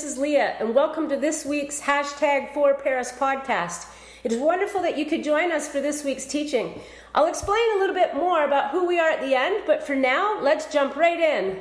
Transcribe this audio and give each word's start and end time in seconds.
this 0.00 0.12
is 0.12 0.16
Leah, 0.16 0.56
and 0.58 0.74
welcome 0.74 1.10
to 1.10 1.16
this 1.18 1.44
week's 1.44 1.78
hashtag 1.78 2.54
for 2.54 2.72
Paris 2.72 3.12
podcast. 3.12 3.86
It 4.24 4.32
is 4.32 4.38
wonderful 4.38 4.80
that 4.80 4.96
you 4.96 5.04
could 5.04 5.22
join 5.22 5.52
us 5.52 5.68
for 5.68 5.82
this 5.82 6.04
week's 6.04 6.24
teaching. 6.24 6.80
I'll 7.14 7.26
explain 7.26 7.60
a 7.76 7.78
little 7.80 7.94
bit 7.94 8.14
more 8.14 8.44
about 8.44 8.70
who 8.70 8.86
we 8.86 8.98
are 8.98 9.10
at 9.10 9.20
the 9.20 9.34
end, 9.34 9.64
but 9.66 9.82
for 9.82 9.94
now, 9.94 10.40
let's 10.40 10.72
jump 10.72 10.96
right 10.96 11.20
in. 11.20 11.58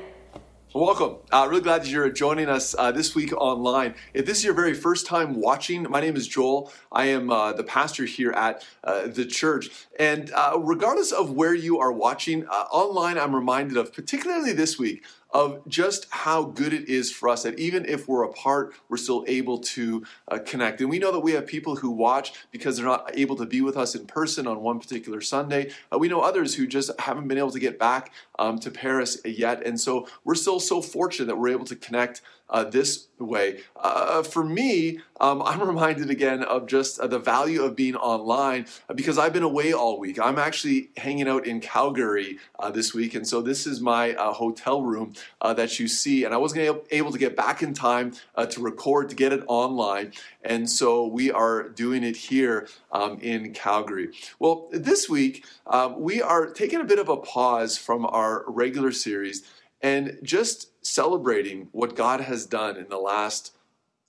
Welcome. 0.73 1.17
Uh, 1.31 1.47
really 1.49 1.63
glad 1.63 1.81
that 1.81 1.89
you're 1.89 2.09
joining 2.11 2.47
us 2.47 2.75
uh, 2.77 2.93
this 2.93 3.13
week 3.13 3.33
online. 3.33 3.95
If 4.13 4.25
this 4.25 4.37
is 4.37 4.45
your 4.45 4.53
very 4.53 4.73
first 4.73 5.05
time 5.05 5.41
watching, 5.41 5.83
my 5.89 5.99
name 5.99 6.15
is 6.15 6.25
Joel. 6.25 6.71
I 6.93 7.07
am 7.07 7.29
uh, 7.31 7.51
the 7.51 7.63
pastor 7.63 8.05
here 8.05 8.31
at 8.31 8.63
uh, 8.85 9.07
the 9.07 9.25
church. 9.25 9.69
And 9.99 10.31
uh, 10.31 10.59
regardless 10.59 11.11
of 11.11 11.31
where 11.31 11.55
you 11.55 11.79
are 11.79 11.91
watching, 11.91 12.45
uh, 12.45 12.67
online, 12.71 13.17
I'm 13.17 13.35
reminded 13.35 13.75
of, 13.75 13.91
particularly 13.91 14.53
this 14.53 14.79
week, 14.79 15.03
of 15.31 15.67
just 15.67 16.07
how 16.09 16.43
good 16.43 16.73
it 16.73 16.89
is 16.89 17.11
for 17.11 17.29
us 17.29 17.43
that 17.43 17.59
even 17.59 17.85
if 17.85 18.07
we're 18.07 18.23
apart, 18.23 18.73
we're 18.89 18.97
still 18.97 19.23
able 19.27 19.59
to 19.59 20.03
uh, 20.27 20.39
connect. 20.45 20.81
And 20.81 20.89
we 20.89 20.99
know 20.99 21.11
that 21.11 21.19
we 21.19 21.33
have 21.33 21.45
people 21.45 21.75
who 21.75 21.91
watch 21.91 22.33
because 22.51 22.77
they're 22.77 22.85
not 22.85 23.11
able 23.13 23.35
to 23.35 23.45
be 23.45 23.61
with 23.61 23.77
us 23.77 23.95
in 23.95 24.07
person 24.07 24.47
on 24.47 24.61
one 24.61 24.79
particular 24.79 25.21
Sunday. 25.21 25.71
Uh, 25.93 25.99
we 25.99 26.07
know 26.07 26.21
others 26.21 26.55
who 26.55 26.65
just 26.65 26.91
haven't 26.99 27.27
been 27.27 27.37
able 27.37 27.51
to 27.51 27.59
get 27.59 27.77
back 27.77 28.11
um, 28.39 28.57
to 28.59 28.71
Paris 28.71 29.19
yet. 29.23 29.65
And 29.65 29.79
so 29.79 30.07
we're 30.23 30.35
still 30.35 30.59
so 30.59 30.81
fortunate 30.81 31.27
that 31.27 31.37
we're 31.37 31.49
able 31.49 31.65
to 31.65 31.75
connect 31.75 32.21
uh, 32.49 32.63
this 32.63 33.07
way. 33.19 33.61
Uh, 33.75 34.23
for 34.23 34.43
me, 34.43 34.99
um, 35.19 35.41
I'm 35.41 35.61
reminded 35.61 36.09
again 36.09 36.43
of 36.43 36.67
just 36.67 36.99
uh, 36.99 37.07
the 37.07 37.19
value 37.19 37.63
of 37.63 37.75
being 37.75 37.95
online 37.95 38.65
uh, 38.89 38.93
because 38.93 39.17
I've 39.17 39.33
been 39.33 39.43
away 39.43 39.73
all 39.73 39.99
week. 39.99 40.19
I'm 40.19 40.39
actually 40.39 40.89
hanging 40.97 41.27
out 41.27 41.45
in 41.45 41.59
Calgary 41.59 42.39
uh, 42.57 42.71
this 42.71 42.93
week, 42.93 43.13
and 43.15 43.27
so 43.27 43.41
this 43.41 43.67
is 43.67 43.81
my 43.81 44.13
uh, 44.13 44.33
hotel 44.33 44.81
room 44.81 45.13
that 45.43 45.79
you 45.79 45.87
see. 45.87 46.23
And 46.23 46.33
I 46.33 46.37
wasn't 46.37 46.83
able 46.91 47.11
to 47.11 47.17
get 47.17 47.35
back 47.35 47.61
in 47.61 47.73
time 47.73 48.13
to 48.49 48.61
record 48.61 49.09
to 49.09 49.15
get 49.15 49.33
it 49.33 49.43
online, 49.47 50.13
and 50.43 50.69
so 50.69 51.05
we 51.05 51.31
are 51.31 51.69
doing 51.69 52.03
it 52.03 52.15
here 52.15 52.67
um, 52.91 53.19
in 53.21 53.53
Calgary. 53.53 54.09
Well, 54.39 54.69
this 54.71 55.09
week 55.09 55.45
um, 55.67 55.99
we 55.99 56.21
are 56.21 56.47
taking 56.47 56.79
a 56.79 56.85
bit 56.85 56.99
of 56.99 57.09
a 57.09 57.17
pause 57.17 57.77
from 57.77 58.05
our 58.05 58.43
regular 58.47 58.91
series 58.91 59.43
and 59.81 60.17
just 60.23 60.68
celebrating 60.89 61.69
what 61.71 61.95
God 61.95 62.21
has 62.21 62.45
done 62.45 62.77
in 62.77 62.89
the 62.89 62.97
last 62.97 63.53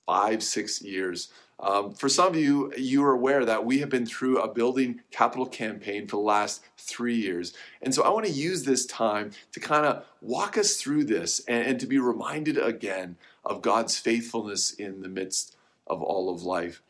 five, 0.05 0.43
six 0.43 0.81
years. 0.81 1.29
Um, 1.59 1.93
for 1.93 2.09
some 2.09 2.27
of 2.27 2.35
you, 2.35 2.73
you 2.75 3.03
are 3.03 3.13
aware 3.13 3.45
that 3.45 3.65
we 3.65 3.79
have 3.79 3.89
been 3.89 4.05
through 4.05 4.41
a 4.41 4.51
building 4.51 5.01
capital 5.11 5.45
campaign 5.45 6.07
for 6.07 6.15
the 6.15 6.23
last 6.23 6.63
three 6.77 7.15
years. 7.15 7.53
And 7.83 7.93
so 7.93 8.03
I 8.03 8.09
want 8.09 8.25
to 8.25 8.31
use 8.31 8.63
this 8.63 8.85
time 8.87 9.31
to 9.51 9.59
kind 9.59 9.85
of 9.85 10.03
walk 10.21 10.57
us 10.57 10.77
through 10.77 11.03
this 11.03 11.39
and, 11.47 11.65
and 11.65 11.79
to 11.79 11.85
be 11.85 11.99
reminded 11.99 12.57
again 12.57 13.15
of 13.45 13.61
God's 13.61 13.97
faithfulness 13.97 14.71
in 14.73 15.01
the 15.01 15.09
midst 15.09 15.55
of 15.85 16.01
all 16.01 16.33
of 16.33 16.41
life. 16.41 16.81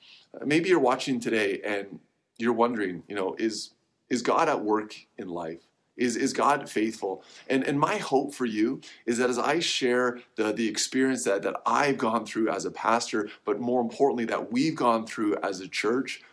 Maybe 0.45 0.69
you're 0.69 0.79
watching 0.79 1.19
today 1.19 1.59
and 1.65 1.99
you're 2.37 2.53
wondering, 2.53 3.03
you 3.09 3.15
know, 3.15 3.35
is, 3.37 3.71
is 4.09 4.21
God 4.21 4.47
at 4.47 4.63
work 4.63 4.95
in 5.17 5.27
life? 5.27 5.59
Is, 6.01 6.15
is 6.15 6.33
God 6.33 6.67
faithful? 6.67 7.23
And, 7.47 7.63
and 7.63 7.79
my 7.79 7.97
hope 7.97 8.33
for 8.33 8.45
you 8.45 8.81
is 9.05 9.19
that 9.19 9.29
as 9.29 9.37
I 9.37 9.59
share 9.59 10.19
the, 10.35 10.51
the 10.51 10.67
experience 10.67 11.25
that, 11.25 11.43
that 11.43 11.61
I've 11.63 11.99
gone 11.99 12.25
through 12.25 12.49
as 12.49 12.65
a 12.65 12.71
pastor, 12.71 13.29
but 13.45 13.59
more 13.59 13.81
importantly, 13.81 14.25
that 14.25 14.51
we've 14.51 14.75
gone 14.75 15.05
through 15.05 15.37
as 15.43 15.59
a 15.59 15.67
church, 15.67 16.23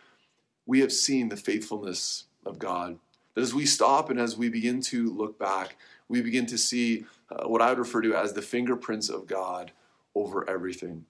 we 0.65 0.79
have 0.79 0.91
seen 0.91 1.29
the 1.29 1.37
faithfulness 1.37 2.25
of 2.47 2.57
God. 2.57 2.97
That 3.35 3.41
as 3.41 3.53
we 3.53 3.67
stop 3.67 4.09
and 4.09 4.19
as 4.19 4.35
we 4.35 4.49
begin 4.49 4.81
to 4.81 5.13
look 5.13 5.37
back, 5.37 5.75
we 6.07 6.21
begin 6.21 6.47
to 6.47 6.57
see 6.57 7.05
uh, 7.29 7.47
what 7.47 7.61
I 7.61 7.69
would 7.69 7.77
refer 7.77 8.01
to 8.01 8.15
as 8.15 8.33
the 8.33 8.41
fingerprints 8.41 9.07
of 9.07 9.27
God 9.27 9.71
over 10.15 10.49
everything. 10.49 11.05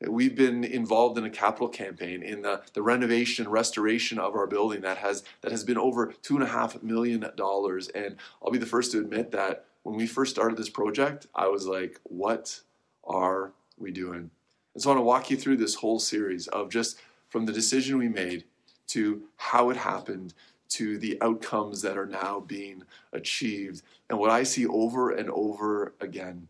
We've 0.00 0.34
been 0.34 0.62
involved 0.62 1.16
in 1.16 1.24
a 1.24 1.30
capital 1.30 1.68
campaign 1.68 2.22
in 2.22 2.42
the, 2.42 2.62
the 2.74 2.82
renovation, 2.82 3.48
restoration 3.48 4.18
of 4.18 4.34
our 4.34 4.46
building 4.46 4.82
that 4.82 4.98
has 4.98 5.24
that 5.40 5.50
has 5.50 5.64
been 5.64 5.78
over 5.78 6.12
two 6.22 6.34
and 6.34 6.44
a 6.44 6.48
half 6.48 6.82
million 6.82 7.24
dollars. 7.34 7.88
And 7.88 8.16
I'll 8.42 8.50
be 8.50 8.58
the 8.58 8.66
first 8.66 8.92
to 8.92 8.98
admit 8.98 9.30
that 9.30 9.64
when 9.84 9.96
we 9.96 10.06
first 10.06 10.34
started 10.34 10.58
this 10.58 10.68
project, 10.68 11.28
I 11.34 11.48
was 11.48 11.66
like, 11.66 11.98
what 12.02 12.60
are 13.04 13.52
we 13.78 13.90
doing? 13.90 14.30
And 14.74 14.82
so 14.82 14.90
I 14.90 14.94
want 14.94 14.98
to 14.98 15.06
walk 15.06 15.30
you 15.30 15.38
through 15.38 15.56
this 15.56 15.76
whole 15.76 15.98
series 15.98 16.46
of 16.48 16.68
just 16.68 16.98
from 17.30 17.46
the 17.46 17.52
decision 17.52 17.96
we 17.96 18.08
made 18.08 18.44
to 18.88 19.22
how 19.36 19.70
it 19.70 19.78
happened 19.78 20.34
to 20.68 20.98
the 20.98 21.16
outcomes 21.22 21.80
that 21.82 21.96
are 21.96 22.06
now 22.06 22.40
being 22.40 22.82
achieved. 23.12 23.82
And 24.10 24.18
what 24.18 24.30
I 24.30 24.42
see 24.42 24.66
over 24.66 25.10
and 25.10 25.30
over 25.30 25.94
again 26.00 26.48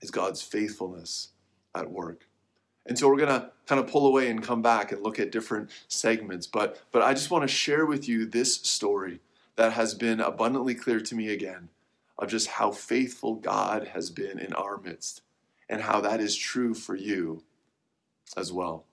is 0.00 0.10
God's 0.10 0.42
faithfulness 0.42 1.28
at 1.74 1.90
work. 1.90 2.26
And 2.86 2.98
so 2.98 3.08
we're 3.08 3.16
going 3.16 3.40
to 3.40 3.50
kind 3.66 3.80
of 3.80 3.86
pull 3.86 4.06
away 4.06 4.30
and 4.30 4.42
come 4.42 4.60
back 4.60 4.92
and 4.92 5.02
look 5.02 5.18
at 5.18 5.32
different 5.32 5.70
segments. 5.88 6.46
But, 6.46 6.82
but 6.92 7.02
I 7.02 7.14
just 7.14 7.30
want 7.30 7.42
to 7.42 7.48
share 7.48 7.86
with 7.86 8.08
you 8.08 8.26
this 8.26 8.56
story 8.56 9.20
that 9.56 9.72
has 9.72 9.94
been 9.94 10.20
abundantly 10.20 10.74
clear 10.74 11.00
to 11.00 11.14
me 11.14 11.28
again 11.28 11.68
of 12.18 12.28
just 12.28 12.48
how 12.48 12.70
faithful 12.70 13.34
God 13.34 13.88
has 13.88 14.10
been 14.10 14.38
in 14.38 14.52
our 14.52 14.76
midst 14.76 15.22
and 15.68 15.82
how 15.82 16.00
that 16.00 16.20
is 16.20 16.36
true 16.36 16.74
for 16.74 16.94
you 16.94 17.42
as 18.36 18.52
well. 18.52 18.84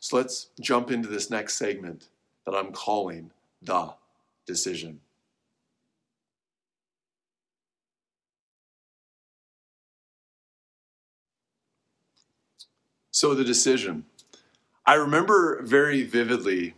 So 0.00 0.16
let's 0.16 0.48
jump 0.60 0.90
into 0.90 1.08
this 1.08 1.30
next 1.30 1.54
segment 1.54 2.08
that 2.46 2.54
I'm 2.54 2.72
calling 2.72 3.30
The 3.60 3.94
Decision. 4.46 5.00
So, 13.22 13.36
the 13.36 13.44
decision. 13.44 14.06
I 14.84 14.94
remember 14.94 15.62
very 15.62 16.02
vividly 16.02 16.74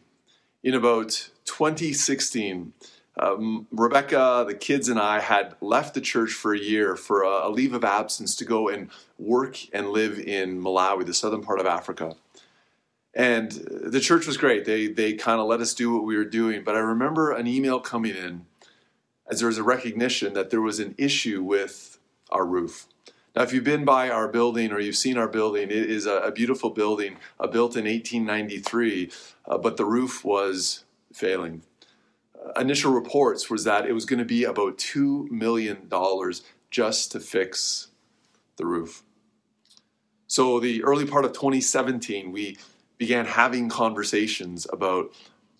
in 0.63 0.75
about 0.75 1.31
2016, 1.47 2.75
um, 3.19 3.67
Rebecca, 3.73 4.45
the 4.47 4.53
kids, 4.53 4.91
and 4.91 5.01
I 5.01 5.21
had 5.21 5.55
left 5.63 5.95
the 5.95 6.03
church 6.03 6.33
for 6.33 6.53
a 6.53 6.59
year 6.59 6.97
for 6.97 7.23
a, 7.23 7.49
a 7.49 7.51
leave 7.51 7.73
of 7.73 7.83
absence 7.83 8.37
to 8.37 8.45
go 8.45 8.69
and 8.69 8.91
work 9.19 9.57
and 9.73 9.89
live 9.89 10.19
in 10.19 10.61
Malawi, 10.61 11.07
the 11.07 11.15
southern 11.15 11.41
part 11.41 11.61
of 11.61 11.67
Africa. 11.67 12.15
And 13.15 13.51
the 13.51 14.01
church 14.01 14.27
was 14.27 14.37
great. 14.37 14.67
They, 14.67 14.89
they 14.89 15.15
kind 15.15 15.41
of 15.41 15.47
let 15.47 15.63
us 15.63 15.73
do 15.73 15.95
what 15.95 16.05
we 16.05 16.15
were 16.15 16.27
doing. 16.27 16.63
But 16.63 16.77
I 16.77 16.81
remember 16.81 17.33
an 17.33 17.47
email 17.47 17.81
coming 17.81 18.15
in 18.15 18.45
as 19.27 19.39
there 19.39 19.49
was 19.49 19.57
a 19.57 19.63
recognition 19.63 20.35
that 20.35 20.51
there 20.51 20.61
was 20.61 20.79
an 20.79 20.95
issue 20.99 21.43
with 21.43 21.99
our 22.29 22.45
roof. 22.45 22.87
Now, 23.35 23.43
if 23.43 23.53
you've 23.53 23.65
been 23.65 23.85
by 23.85 24.11
our 24.11 24.29
building 24.29 24.71
or 24.71 24.79
you've 24.79 24.97
seen 24.97 25.19
our 25.19 25.27
building, 25.27 25.65
it 25.65 25.73
is 25.73 26.07
a, 26.07 26.31
beautiful 26.33 26.71
building 26.71 27.17
uh, 27.41 27.49
built 27.49 27.77
in 27.77 27.85
1893, 27.85 29.11
uh, 29.47 29.59
but 29.59 29.77
the 29.77 29.85
roof 29.85 30.25
was 30.25 30.85
failing. 31.13 31.63
Uh, 32.35 32.61
initial 32.61 32.93
reports 32.93 33.51
was 33.51 33.65
that 33.65 33.87
it 33.87 33.93
was 33.93 34.05
going 34.05 34.21
to 34.21 34.25
be 34.25 34.45
about 34.45 34.79
$2 34.79 35.31
million 35.31 35.91
just 36.71 37.11
to 37.11 37.19
fix 37.19 37.89
the 38.57 38.67
roof. 38.67 39.03
So, 40.29 40.61
the 40.61 40.83
early 40.85 41.07
part 41.07 41.25
of 41.25 41.33
2017, 41.33 42.31
we 42.33 42.57
began 42.99 43.27
having 43.27 43.69
conversations 43.69 44.67
about 44.73 45.13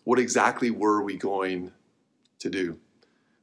what 0.05 0.19
exactly 0.19 0.71
were 0.71 1.03
we 1.03 1.17
going 1.17 1.73
to 2.39 2.51
do. 2.51 2.79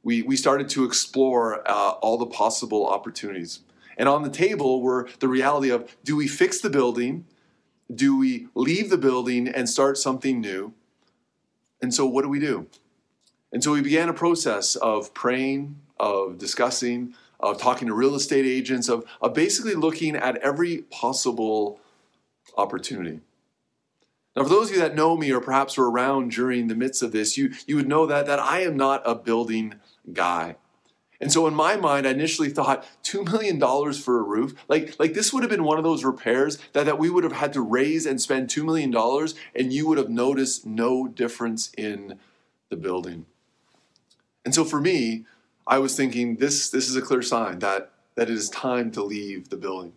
We, 0.02 0.22
we 0.22 0.36
started 0.36 0.68
to 0.70 0.84
explore 0.84 1.68
uh, 1.68 1.90
all 2.00 2.18
the 2.18 2.26
possible 2.26 2.86
opportunities. 2.86 3.60
And 3.96 4.08
on 4.08 4.22
the 4.22 4.30
table 4.30 4.82
were 4.82 5.08
the 5.20 5.28
reality 5.28 5.70
of 5.70 5.96
do 6.04 6.16
we 6.16 6.28
fix 6.28 6.60
the 6.60 6.70
building? 6.70 7.26
Do 7.92 8.16
we 8.16 8.48
leave 8.54 8.90
the 8.90 8.98
building 8.98 9.48
and 9.48 9.68
start 9.68 9.98
something 9.98 10.40
new? 10.40 10.74
And 11.80 11.92
so, 11.92 12.06
what 12.06 12.22
do 12.22 12.28
we 12.28 12.38
do? 12.38 12.68
And 13.52 13.62
so, 13.62 13.72
we 13.72 13.82
began 13.82 14.08
a 14.08 14.14
process 14.14 14.76
of 14.76 15.12
praying, 15.12 15.80
of 15.98 16.38
discussing, 16.38 17.14
of 17.40 17.58
talking 17.60 17.88
to 17.88 17.94
real 17.94 18.14
estate 18.14 18.46
agents, 18.46 18.88
of, 18.88 19.04
of 19.20 19.34
basically 19.34 19.74
looking 19.74 20.16
at 20.16 20.36
every 20.38 20.82
possible 20.90 21.80
opportunity. 22.56 23.20
Now, 24.34 24.44
for 24.44 24.48
those 24.48 24.70
of 24.70 24.76
you 24.76 24.80
that 24.80 24.94
know 24.94 25.16
me 25.16 25.30
or 25.30 25.40
perhaps 25.40 25.76
were 25.76 25.90
around 25.90 26.30
during 26.30 26.68
the 26.68 26.74
midst 26.74 27.02
of 27.02 27.12
this, 27.12 27.36
you, 27.36 27.52
you 27.66 27.76
would 27.76 27.88
know 27.88 28.06
that, 28.06 28.26
that 28.26 28.38
I 28.38 28.62
am 28.62 28.76
not 28.76 29.02
a 29.04 29.14
building 29.14 29.74
guy. 30.12 30.56
And 31.22 31.32
so 31.32 31.46
in 31.46 31.54
my 31.54 31.76
mind, 31.76 32.04
I 32.04 32.10
initially 32.10 32.48
thought 32.48 32.84
$2 33.04 33.24
million 33.30 33.60
for 33.94 34.18
a 34.18 34.22
roof. 34.24 34.54
Like, 34.66 34.98
like 34.98 35.14
this 35.14 35.32
would 35.32 35.44
have 35.44 35.50
been 35.50 35.62
one 35.62 35.78
of 35.78 35.84
those 35.84 36.02
repairs 36.02 36.58
that, 36.72 36.84
that 36.84 36.98
we 36.98 37.10
would 37.10 37.22
have 37.22 37.34
had 37.34 37.52
to 37.52 37.60
raise 37.60 38.06
and 38.06 38.20
spend 38.20 38.48
$2 38.48 38.64
million, 38.64 38.92
and 39.54 39.72
you 39.72 39.86
would 39.86 39.98
have 39.98 40.10
noticed 40.10 40.66
no 40.66 41.06
difference 41.06 41.70
in 41.78 42.18
the 42.70 42.76
building. 42.76 43.26
And 44.44 44.52
so 44.52 44.64
for 44.64 44.80
me, 44.80 45.24
I 45.64 45.78
was 45.78 45.96
thinking 45.96 46.38
this, 46.38 46.68
this 46.68 46.90
is 46.90 46.96
a 46.96 47.02
clear 47.02 47.22
sign 47.22 47.60
that, 47.60 47.92
that 48.16 48.28
it 48.28 48.34
is 48.34 48.50
time 48.50 48.90
to 48.90 49.02
leave 49.04 49.48
the 49.48 49.56
building. 49.56 49.92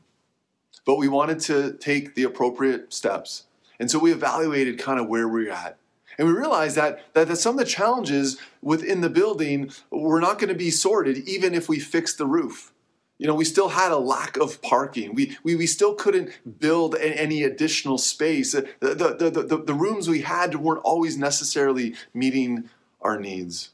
But 0.86 0.98
we 0.98 1.08
wanted 1.08 1.40
to 1.42 1.74
take 1.74 2.14
the 2.14 2.24
appropriate 2.24 2.94
steps. 2.94 3.46
And 3.80 3.90
so 3.90 3.98
we 3.98 4.12
evaluated 4.12 4.78
kind 4.78 5.00
of 5.00 5.08
where 5.08 5.28
we're 5.28 5.52
at. 5.52 5.80
And 6.18 6.28
we 6.28 6.34
realized 6.34 6.76
that, 6.78 7.14
that, 7.14 7.28
that 7.28 7.36
some 7.38 7.56
of 7.56 7.60
the 7.60 7.70
challenges 7.70 8.38
within 8.62 9.02
the 9.02 9.10
building 9.10 9.72
were 9.92 10.20
not 10.20 10.40
going 10.40 10.50
to 10.50 10.56
be 10.56 10.72
sorted 10.72 11.18
even 11.28 11.54
if 11.54 11.68
we 11.68 11.80
fixed 11.80 12.18
the 12.18 12.26
roof. 12.26 12.72
You 13.18 13.28
know, 13.28 13.36
we 13.36 13.46
still 13.46 13.70
had 13.70 13.92
a 13.92 13.98
lack 13.98 14.36
of 14.38 14.62
parking. 14.62 15.14
We, 15.14 15.38
we, 15.44 15.56
we 15.56 15.68
still 15.68 15.94
couldn't 15.94 16.32
build 16.60 16.96
any 16.96 17.44
additional 17.44 17.98
space. 17.98 18.52
The, 18.52 18.68
the, 18.80 19.30
the, 19.30 19.42
the, 19.42 19.58
the 19.58 19.74
rooms 19.74 20.10
we 20.10 20.22
had 20.22 20.56
weren't 20.56 20.82
always 20.84 21.18
necessarily 21.18 21.96
meeting 22.14 22.70
our 23.02 23.20
needs. 23.20 23.72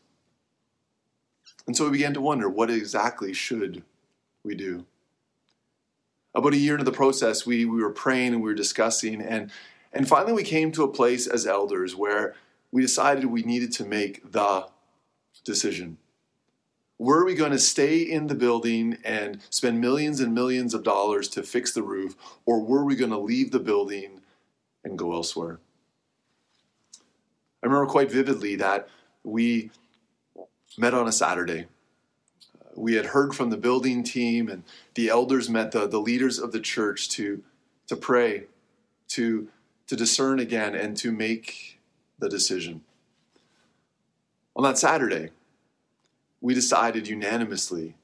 And 1.66 1.76
so 1.76 1.86
we 1.86 1.92
began 1.92 2.14
to 2.14 2.22
wonder 2.22 2.50
what 2.50 2.70
exactly 2.70 3.34
should 3.34 3.84
we 4.44 4.56
do? 4.56 4.86
About 6.34 6.54
a 6.54 6.58
year 6.58 6.74
into 6.74 6.86
the 6.86 6.92
process, 6.92 7.46
we, 7.46 7.66
we 7.66 7.82
were 7.82 7.92
praying 7.92 8.34
and 8.34 8.42
we 8.42 8.50
were 8.50 8.56
discussing, 8.56 9.22
and, 9.22 9.52
and 9.94 10.08
finally 10.08 10.34
we 10.34 10.44
came 10.44 10.72
to 10.72 10.84
a 10.84 10.92
place 10.92 11.28
as 11.28 11.46
elders 11.46 11.96
where 11.96 12.36
we 12.72 12.82
decided 12.82 13.26
we 13.26 13.44
needed 13.44 13.72
to 13.74 13.86
make 13.86 14.32
the 14.32 14.68
decision. 15.44 15.98
Were 16.98 17.26
we 17.26 17.34
going 17.34 17.52
to 17.52 17.60
stay 17.60 18.00
in 18.00 18.28
the 18.28 18.36
building 18.36 18.98
and 19.04 19.42
spend 19.50 19.82
millions 19.82 20.20
and 20.20 20.36
millions 20.36 20.74
of 20.74 20.84
dollars 20.84 21.28
to 21.30 21.42
fix 21.42 21.74
the 21.74 21.82
roof, 21.82 22.16
or 22.46 22.62
were 22.62 22.86
we 22.86 22.96
going 22.96 23.10
to 23.10 23.18
leave 23.18 23.52
the 23.52 23.60
building 23.60 24.22
and 24.84 25.00
go 25.00 25.14
elsewhere? 25.14 25.60
I 27.64 27.66
remember 27.66 27.88
quite 27.88 28.12
vividly 28.12 28.56
that 28.58 28.88
we 29.24 29.72
met 30.78 30.94
on 30.94 31.08
a 31.08 31.12
Saturday. 31.12 31.66
We 32.76 32.94
had 32.94 33.08
heard 33.08 33.34
from 33.34 33.50
the 33.50 33.58
building 33.58 34.04
team, 34.04 34.48
and 34.48 34.64
the 34.96 35.10
elders 35.10 35.50
met 35.50 35.72
the, 35.72 35.88
the 35.88 36.00
leaders 36.00 36.40
of 36.40 36.52
the 36.52 36.60
church 36.60 37.10
to, 37.10 37.44
to 37.88 37.96
pray, 37.96 38.44
to, 39.10 39.48
to 39.92 39.98
discern 39.98 40.40
again, 40.40 40.74
and 40.74 40.96
to 40.96 41.12
make 41.12 41.78
the 42.18 42.30
decision. 42.30 42.82
On 44.56 44.64
that 44.64 44.78
Saturday, 44.78 45.32
we 46.40 46.54
decided 46.54 47.10
unanimously 47.10 47.96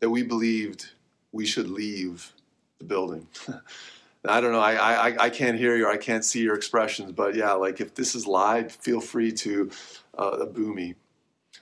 that 0.00 0.10
we 0.10 0.24
believed 0.24 0.90
we 1.30 1.46
should 1.46 1.70
leave 1.70 2.32
the 2.80 2.84
building. 2.84 3.28
I 4.28 4.40
don't 4.40 4.50
know. 4.50 4.58
I, 4.58 5.10
I 5.10 5.24
I 5.26 5.30
can't 5.30 5.56
hear 5.56 5.76
you 5.76 5.86
or 5.86 5.90
I 5.92 5.98
can't 5.98 6.24
see 6.24 6.42
your 6.42 6.56
expressions, 6.56 7.12
but 7.12 7.36
yeah, 7.36 7.52
like 7.52 7.80
if 7.80 7.94
this 7.94 8.16
is 8.16 8.26
live, 8.26 8.72
feel 8.72 9.00
free 9.00 9.30
to 9.30 9.70
uh, 10.18 10.46
boo 10.46 10.74
me. 10.74 10.96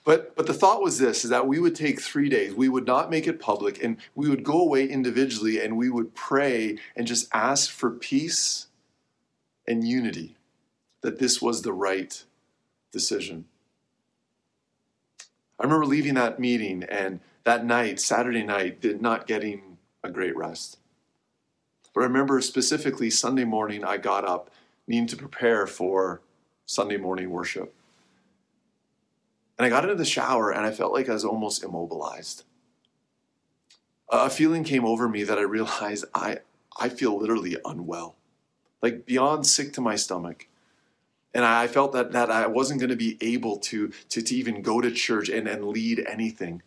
But 0.05 0.35
but 0.35 0.47
the 0.47 0.55
thought 0.55 0.81
was 0.81 0.99
this: 0.99 1.25
is 1.25 1.31
that 1.31 1.47
we 1.47 1.59
would 1.59 1.77
take 1.77 2.01
three 2.01 2.31
days. 2.31 2.55
We 2.55 2.71
would 2.71 2.87
not 2.87 3.11
make 3.11 3.27
it 3.27 3.39
public, 3.39 3.85
and 3.85 3.99
we 4.15 4.31
would 4.31 4.45
go 4.45 4.59
away 4.63 4.89
individually, 4.89 5.61
and 5.61 5.77
we 5.77 5.91
would 5.91 6.15
pray 6.15 6.79
and 6.97 7.07
just 7.07 7.29
ask 7.35 7.71
for 7.71 7.91
peace 7.91 8.69
and 9.67 9.87
unity. 9.87 10.37
That 11.03 11.19
this 11.19 11.41
was 11.41 11.63
the 11.63 11.73
right 11.73 12.25
decision. 12.91 13.45
I 15.59 15.65
remember 15.65 15.87
leaving 15.87 16.15
that 16.15 16.41
meeting 16.41 16.83
and 16.85 17.21
that 17.45 17.65
night, 17.65 18.01
Saturday 18.01 18.43
night, 18.43 18.81
did 18.81 19.01
not 19.01 19.27
getting 19.27 19.79
a 20.03 20.11
great 20.11 20.37
rest. 20.37 20.79
But 21.95 22.03
I 22.03 22.05
remember 22.05 22.41
specifically 22.41 23.09
Sunday 23.09 23.45
morning, 23.45 23.85
I 23.85 23.97
got 23.97 24.25
up 24.25 24.51
needing 24.87 25.07
to 25.09 25.17
prepare 25.17 25.67
for 25.67 26.21
Sunday 26.67 26.97
morning 26.97 27.31
worship. 27.31 27.75
And 29.57 29.65
I 29.65 29.71
got 29.71 29.85
into 29.85 29.95
the 29.95 30.05
shower 30.05 30.51
and 30.51 30.67
I 30.67 30.73
felt 30.73 30.93
like 30.93 31.09
I 31.09 31.15
was 31.15 31.25
almost 31.25 31.65
immobilized. 31.65 32.45
A 34.11 34.29
feeling 34.29 34.63
came 34.63 34.85
over 34.85 35.09
me 35.09 35.25
that 35.25 35.39
I 35.39 35.43
realized 35.43 36.05
I, 36.15 36.39
I 36.79 36.89
feel 36.89 37.19
literally 37.19 37.57
unwell, 37.65 38.17
like 38.83 39.07
beyond 39.07 39.47
sick 39.47 39.73
to 39.75 39.81
my 39.81 39.97
stomach 39.97 40.47
and 41.37 41.45
I 41.45 41.67
felt 41.67 41.93
that 41.93 42.13
that 42.13 42.31
I 42.31 42.47
wasn't 42.47 42.81
going 42.81 42.89
to 42.89 42.97
be 42.97 43.19
able 43.21 43.59
to, 43.59 43.93
to 44.09 44.23
to 44.23 44.35
even 44.35 44.63
go 44.63 44.81
to 44.81 44.91
church 44.91 45.29
and, 45.29 45.47
and 45.47 45.67
lead 45.67 46.03
anything. 46.09 46.63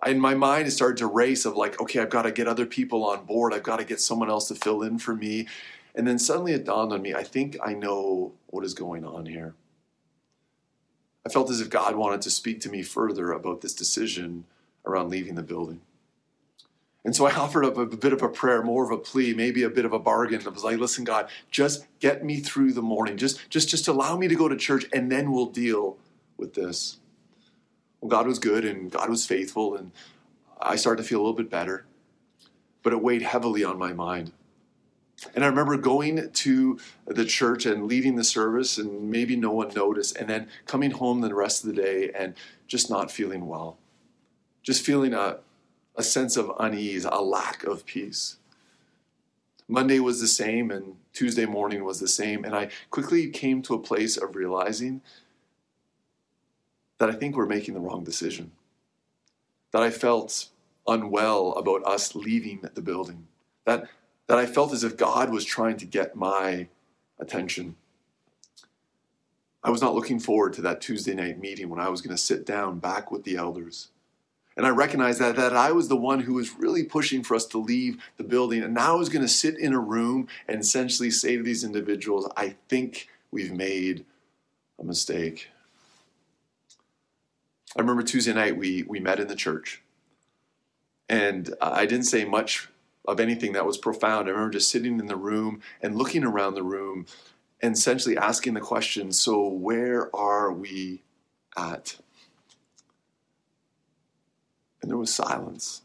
I, 0.00 0.10
in 0.10 0.20
my 0.20 0.36
mind, 0.36 0.68
it 0.68 0.70
started 0.70 0.98
to 0.98 1.08
race 1.08 1.44
of 1.44 1.56
like, 1.56 1.80
okay, 1.80 1.98
I've 1.98 2.08
got 2.08 2.22
to 2.22 2.30
get 2.30 2.46
other 2.46 2.64
people 2.64 3.04
on 3.04 3.24
board. 3.24 3.52
I've 3.52 3.64
got 3.64 3.78
to 3.78 3.84
get 3.84 4.00
someone 4.00 4.30
else 4.30 4.46
to 4.48 4.54
fill 4.54 4.82
in 4.82 5.00
for 5.00 5.16
me. 5.16 5.48
And 5.96 6.06
then 6.06 6.20
suddenly 6.20 6.52
it 6.52 6.64
dawned 6.64 6.92
on 6.92 7.02
me, 7.02 7.12
I 7.12 7.24
think 7.24 7.56
I 7.60 7.74
know 7.74 8.34
what 8.46 8.64
is 8.64 8.72
going 8.72 9.04
on 9.04 9.26
here. 9.26 9.54
I 11.26 11.30
felt 11.30 11.50
as 11.50 11.60
if 11.60 11.68
God 11.68 11.96
wanted 11.96 12.22
to 12.22 12.30
speak 12.30 12.60
to 12.60 12.70
me 12.70 12.82
further 12.82 13.32
about 13.32 13.62
this 13.62 13.74
decision 13.74 14.44
around 14.86 15.10
leaving 15.10 15.34
the 15.34 15.42
building. 15.42 15.80
And 17.04 17.14
so 17.14 17.26
I 17.26 17.34
offered 17.34 17.64
up 17.64 17.76
a 17.76 17.86
bit 17.86 18.12
of 18.12 18.22
a 18.22 18.28
prayer, 18.28 18.62
more 18.62 18.84
of 18.84 18.90
a 18.90 18.98
plea, 18.98 19.32
maybe 19.32 19.62
a 19.62 19.70
bit 19.70 19.84
of 19.84 19.92
a 19.92 19.98
bargain. 19.98 20.42
I 20.44 20.48
was 20.50 20.64
like, 20.64 20.78
listen, 20.78 21.04
God, 21.04 21.28
just 21.50 21.86
get 22.00 22.24
me 22.24 22.40
through 22.40 22.72
the 22.72 22.82
morning. 22.82 23.16
Just, 23.16 23.48
just, 23.50 23.68
just 23.68 23.88
allow 23.88 24.16
me 24.16 24.28
to 24.28 24.34
go 24.34 24.48
to 24.48 24.56
church 24.56 24.84
and 24.92 25.10
then 25.10 25.30
we'll 25.32 25.46
deal 25.46 25.96
with 26.36 26.54
this. 26.54 26.98
Well, 28.00 28.08
God 28.08 28.26
was 28.26 28.38
good 28.38 28.64
and 28.64 28.90
God 28.90 29.10
was 29.10 29.26
faithful, 29.26 29.74
and 29.74 29.90
I 30.60 30.76
started 30.76 31.02
to 31.02 31.08
feel 31.08 31.18
a 31.18 31.22
little 31.22 31.36
bit 31.36 31.50
better. 31.50 31.84
But 32.82 32.92
it 32.92 33.02
weighed 33.02 33.22
heavily 33.22 33.64
on 33.64 33.78
my 33.78 33.92
mind. 33.92 34.32
And 35.34 35.44
I 35.44 35.48
remember 35.48 35.76
going 35.76 36.30
to 36.30 36.78
the 37.06 37.24
church 37.24 37.66
and 37.66 37.86
leading 37.86 38.14
the 38.14 38.24
service, 38.24 38.78
and 38.78 39.10
maybe 39.10 39.34
no 39.34 39.50
one 39.50 39.72
noticed, 39.74 40.16
and 40.16 40.28
then 40.28 40.48
coming 40.64 40.92
home 40.92 41.20
the 41.20 41.34
rest 41.34 41.64
of 41.64 41.74
the 41.74 41.82
day 41.82 42.10
and 42.16 42.34
just 42.68 42.88
not 42.88 43.10
feeling 43.10 43.48
well. 43.48 43.78
Just 44.62 44.84
feeling 44.84 45.14
a, 45.14 45.38
a 45.98 46.02
sense 46.02 46.36
of 46.36 46.52
unease, 46.60 47.04
a 47.04 47.20
lack 47.20 47.64
of 47.64 47.84
peace. 47.84 48.36
Monday 49.66 49.98
was 49.98 50.20
the 50.20 50.28
same, 50.28 50.70
and 50.70 50.94
Tuesday 51.12 51.44
morning 51.44 51.84
was 51.84 51.98
the 51.98 52.08
same. 52.08 52.44
And 52.44 52.54
I 52.54 52.70
quickly 52.90 53.28
came 53.28 53.60
to 53.62 53.74
a 53.74 53.82
place 53.82 54.16
of 54.16 54.36
realizing 54.36 55.02
that 56.98 57.10
I 57.10 57.12
think 57.12 57.36
we're 57.36 57.46
making 57.46 57.74
the 57.74 57.80
wrong 57.80 58.04
decision. 58.04 58.52
That 59.72 59.82
I 59.82 59.90
felt 59.90 60.48
unwell 60.86 61.52
about 61.52 61.84
us 61.84 62.14
leaving 62.14 62.60
the 62.74 62.80
building. 62.80 63.26
That, 63.66 63.88
that 64.28 64.38
I 64.38 64.46
felt 64.46 64.72
as 64.72 64.84
if 64.84 64.96
God 64.96 65.30
was 65.30 65.44
trying 65.44 65.76
to 65.78 65.84
get 65.84 66.16
my 66.16 66.68
attention. 67.18 67.76
I 69.64 69.70
was 69.70 69.82
not 69.82 69.94
looking 69.94 70.20
forward 70.20 70.52
to 70.54 70.62
that 70.62 70.80
Tuesday 70.80 71.14
night 71.14 71.40
meeting 71.40 71.68
when 71.68 71.80
I 71.80 71.88
was 71.88 72.00
going 72.00 72.16
to 72.16 72.22
sit 72.22 72.46
down 72.46 72.78
back 72.78 73.10
with 73.10 73.24
the 73.24 73.36
elders 73.36 73.88
and 74.58 74.66
I 74.66 74.70
recognized 74.70 75.20
that, 75.20 75.36
that 75.36 75.54
I 75.54 75.70
was 75.70 75.86
the 75.86 75.96
one 75.96 76.18
who 76.18 76.34
was 76.34 76.58
really 76.58 76.82
pushing 76.82 77.22
for 77.22 77.36
us 77.36 77.46
to 77.46 77.58
leave 77.58 78.02
the 78.16 78.24
building. 78.24 78.64
And 78.64 78.74
now 78.74 78.94
I 78.94 78.98
was 78.98 79.08
going 79.08 79.22
to 79.22 79.28
sit 79.28 79.56
in 79.56 79.72
a 79.72 79.78
room 79.78 80.26
and 80.48 80.60
essentially 80.60 81.12
say 81.12 81.36
to 81.36 81.44
these 81.44 81.62
individuals, 81.62 82.28
I 82.36 82.56
think 82.68 83.08
we've 83.30 83.52
made 83.52 84.04
a 84.80 84.84
mistake. 84.84 85.50
I 87.76 87.80
remember 87.80 88.02
Tuesday 88.02 88.32
night 88.32 88.56
we, 88.56 88.82
we 88.82 88.98
met 88.98 89.20
in 89.20 89.28
the 89.28 89.36
church. 89.36 89.80
And 91.08 91.54
I 91.62 91.86
didn't 91.86 92.06
say 92.06 92.24
much 92.24 92.68
of 93.06 93.20
anything 93.20 93.52
that 93.52 93.64
was 93.64 93.78
profound. 93.78 94.26
I 94.26 94.32
remember 94.32 94.54
just 94.54 94.72
sitting 94.72 94.98
in 94.98 95.06
the 95.06 95.14
room 95.14 95.60
and 95.80 95.94
looking 95.94 96.24
around 96.24 96.54
the 96.54 96.64
room 96.64 97.06
and 97.62 97.76
essentially 97.76 98.18
asking 98.18 98.54
the 98.54 98.60
question 98.60 99.12
so, 99.12 99.46
where 99.46 100.14
are 100.14 100.52
we 100.52 101.04
at? 101.56 101.98
There 104.98 105.02
was 105.02 105.14
silence. 105.14 105.82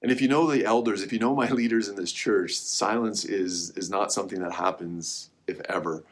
And 0.00 0.10
if 0.10 0.22
you 0.22 0.28
know 0.28 0.50
the 0.50 0.64
elders, 0.64 1.02
if 1.02 1.12
you 1.12 1.18
know 1.18 1.34
my 1.34 1.50
leaders 1.50 1.88
in 1.88 1.96
this 1.96 2.10
church, 2.10 2.54
silence 2.54 3.24
is, 3.26 3.70
is 3.76 3.90
not 3.90 4.12
something 4.12 4.40
that 4.40 4.52
happens, 4.52 5.28
if 5.46 5.60
ever. 5.68 6.02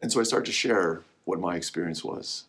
And 0.00 0.10
so 0.10 0.20
I 0.20 0.22
start 0.22 0.46
to 0.46 0.52
share 0.52 1.02
what 1.26 1.38
my 1.38 1.56
experience 1.56 2.02
was 2.02 2.44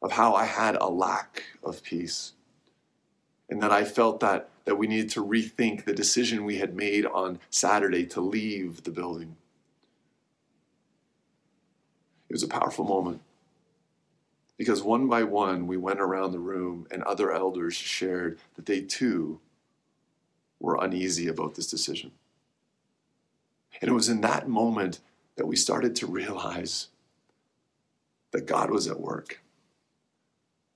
of 0.00 0.12
how 0.12 0.34
I 0.34 0.44
had 0.44 0.76
a 0.76 0.88
lack 0.88 1.42
of 1.64 1.82
peace 1.82 2.32
and 3.48 3.60
that 3.62 3.72
I 3.72 3.84
felt 3.84 4.20
that, 4.20 4.48
that 4.64 4.76
we 4.76 4.86
needed 4.86 5.10
to 5.10 5.24
rethink 5.24 5.84
the 5.84 5.92
decision 5.92 6.44
we 6.44 6.58
had 6.58 6.76
made 6.76 7.04
on 7.04 7.40
Saturday 7.50 8.06
to 8.06 8.20
leave 8.20 8.84
the 8.84 8.92
building. 8.92 9.36
It 12.28 12.32
was 12.32 12.44
a 12.44 12.48
powerful 12.48 12.84
moment. 12.84 13.22
Because 14.60 14.82
one 14.82 15.08
by 15.08 15.22
one, 15.22 15.66
we 15.66 15.78
went 15.78 16.02
around 16.02 16.32
the 16.32 16.38
room 16.38 16.86
and 16.90 17.02
other 17.02 17.32
elders 17.32 17.74
shared 17.74 18.38
that 18.56 18.66
they 18.66 18.82
too 18.82 19.40
were 20.58 20.76
uneasy 20.78 21.28
about 21.28 21.54
this 21.54 21.66
decision. 21.66 22.10
And 23.80 23.90
it 23.90 23.94
was 23.94 24.10
in 24.10 24.20
that 24.20 24.50
moment 24.50 25.00
that 25.36 25.46
we 25.46 25.56
started 25.56 25.96
to 25.96 26.06
realize 26.06 26.88
that 28.32 28.44
God 28.44 28.70
was 28.70 28.86
at 28.86 29.00
work, 29.00 29.40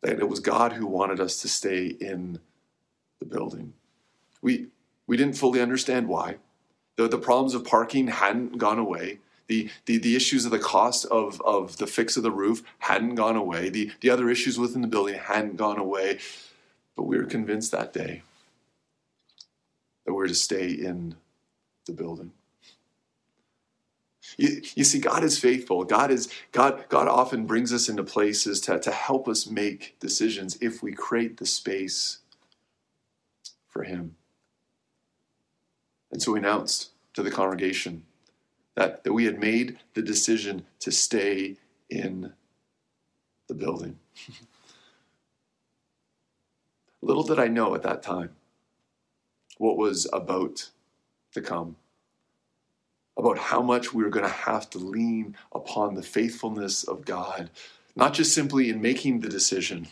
that 0.00 0.18
it 0.18 0.30
was 0.30 0.40
God 0.40 0.72
who 0.72 0.86
wanted 0.86 1.20
us 1.20 1.42
to 1.42 1.48
stay 1.48 1.88
in 1.88 2.40
the 3.18 3.26
building. 3.26 3.74
We, 4.40 4.68
we 5.06 5.18
didn't 5.18 5.36
fully 5.36 5.60
understand 5.60 6.08
why. 6.08 6.36
The, 6.96 7.06
the 7.06 7.18
problems 7.18 7.52
of 7.52 7.66
parking 7.66 8.06
hadn't 8.06 8.56
gone 8.56 8.78
away. 8.78 9.18
The, 9.46 9.70
the, 9.86 9.98
the 9.98 10.16
issues 10.16 10.44
of 10.44 10.50
the 10.50 10.58
cost 10.58 11.04
of, 11.06 11.40
of 11.42 11.76
the 11.76 11.86
fix 11.86 12.16
of 12.16 12.22
the 12.22 12.30
roof 12.30 12.62
hadn't 12.78 13.14
gone 13.14 13.36
away. 13.36 13.68
The, 13.68 13.92
the 14.00 14.10
other 14.10 14.30
issues 14.30 14.58
within 14.58 14.80
the 14.80 14.88
building 14.88 15.18
hadn't 15.18 15.56
gone 15.56 15.78
away. 15.78 16.18
But 16.96 17.04
we 17.04 17.18
were 17.18 17.24
convinced 17.24 17.72
that 17.72 17.92
day 17.92 18.22
that 20.04 20.12
we 20.12 20.16
were 20.16 20.28
to 20.28 20.34
stay 20.34 20.68
in 20.68 21.16
the 21.86 21.92
building. 21.92 22.32
You, 24.36 24.62
you, 24.74 24.84
see, 24.84 24.98
God 24.98 25.22
is 25.22 25.38
faithful. 25.38 25.84
God 25.84 26.10
is 26.10 26.28
God. 26.50 26.86
God 26.88 27.08
often 27.08 27.46
brings 27.46 27.72
us 27.72 27.88
into 27.88 28.02
places 28.02 28.60
to, 28.62 28.80
to 28.80 28.90
help 28.90 29.28
us 29.28 29.46
make 29.46 29.96
decisions 30.00 30.56
if 30.60 30.82
we 30.82 30.92
create 30.92 31.36
the 31.36 31.46
space 31.46 32.18
for 33.68 33.84
him. 33.84 34.16
And 36.10 36.22
so 36.22 36.32
we 36.32 36.38
announced 36.38 36.90
to 37.12 37.22
the 37.22 37.30
congregation 37.30 38.04
that, 38.74 39.04
that 39.04 39.12
we 39.12 39.24
had 39.24 39.38
made 39.38 39.78
the 39.94 40.02
decision 40.02 40.66
to 40.80 40.90
stay 40.90 41.56
in 41.88 42.32
the 43.48 43.54
building. 43.54 43.98
Little 47.02 47.22
did 47.22 47.38
I 47.38 47.48
know 47.48 47.74
at 47.74 47.82
that 47.82 48.02
time 48.02 48.30
what 49.58 49.76
was 49.76 50.08
about 50.12 50.70
to 51.32 51.40
come, 51.40 51.76
about 53.16 53.38
how 53.38 53.60
much 53.60 53.92
we 53.92 54.02
were 54.02 54.10
going 54.10 54.24
to 54.24 54.30
have 54.30 54.70
to 54.70 54.78
lean 54.78 55.36
upon 55.52 55.94
the 55.94 56.02
faithfulness 56.02 56.82
of 56.82 57.04
God, 57.04 57.50
not 57.94 58.14
just 58.14 58.34
simply 58.34 58.70
in 58.70 58.80
making 58.80 59.20
the 59.20 59.28
decision, 59.28 59.88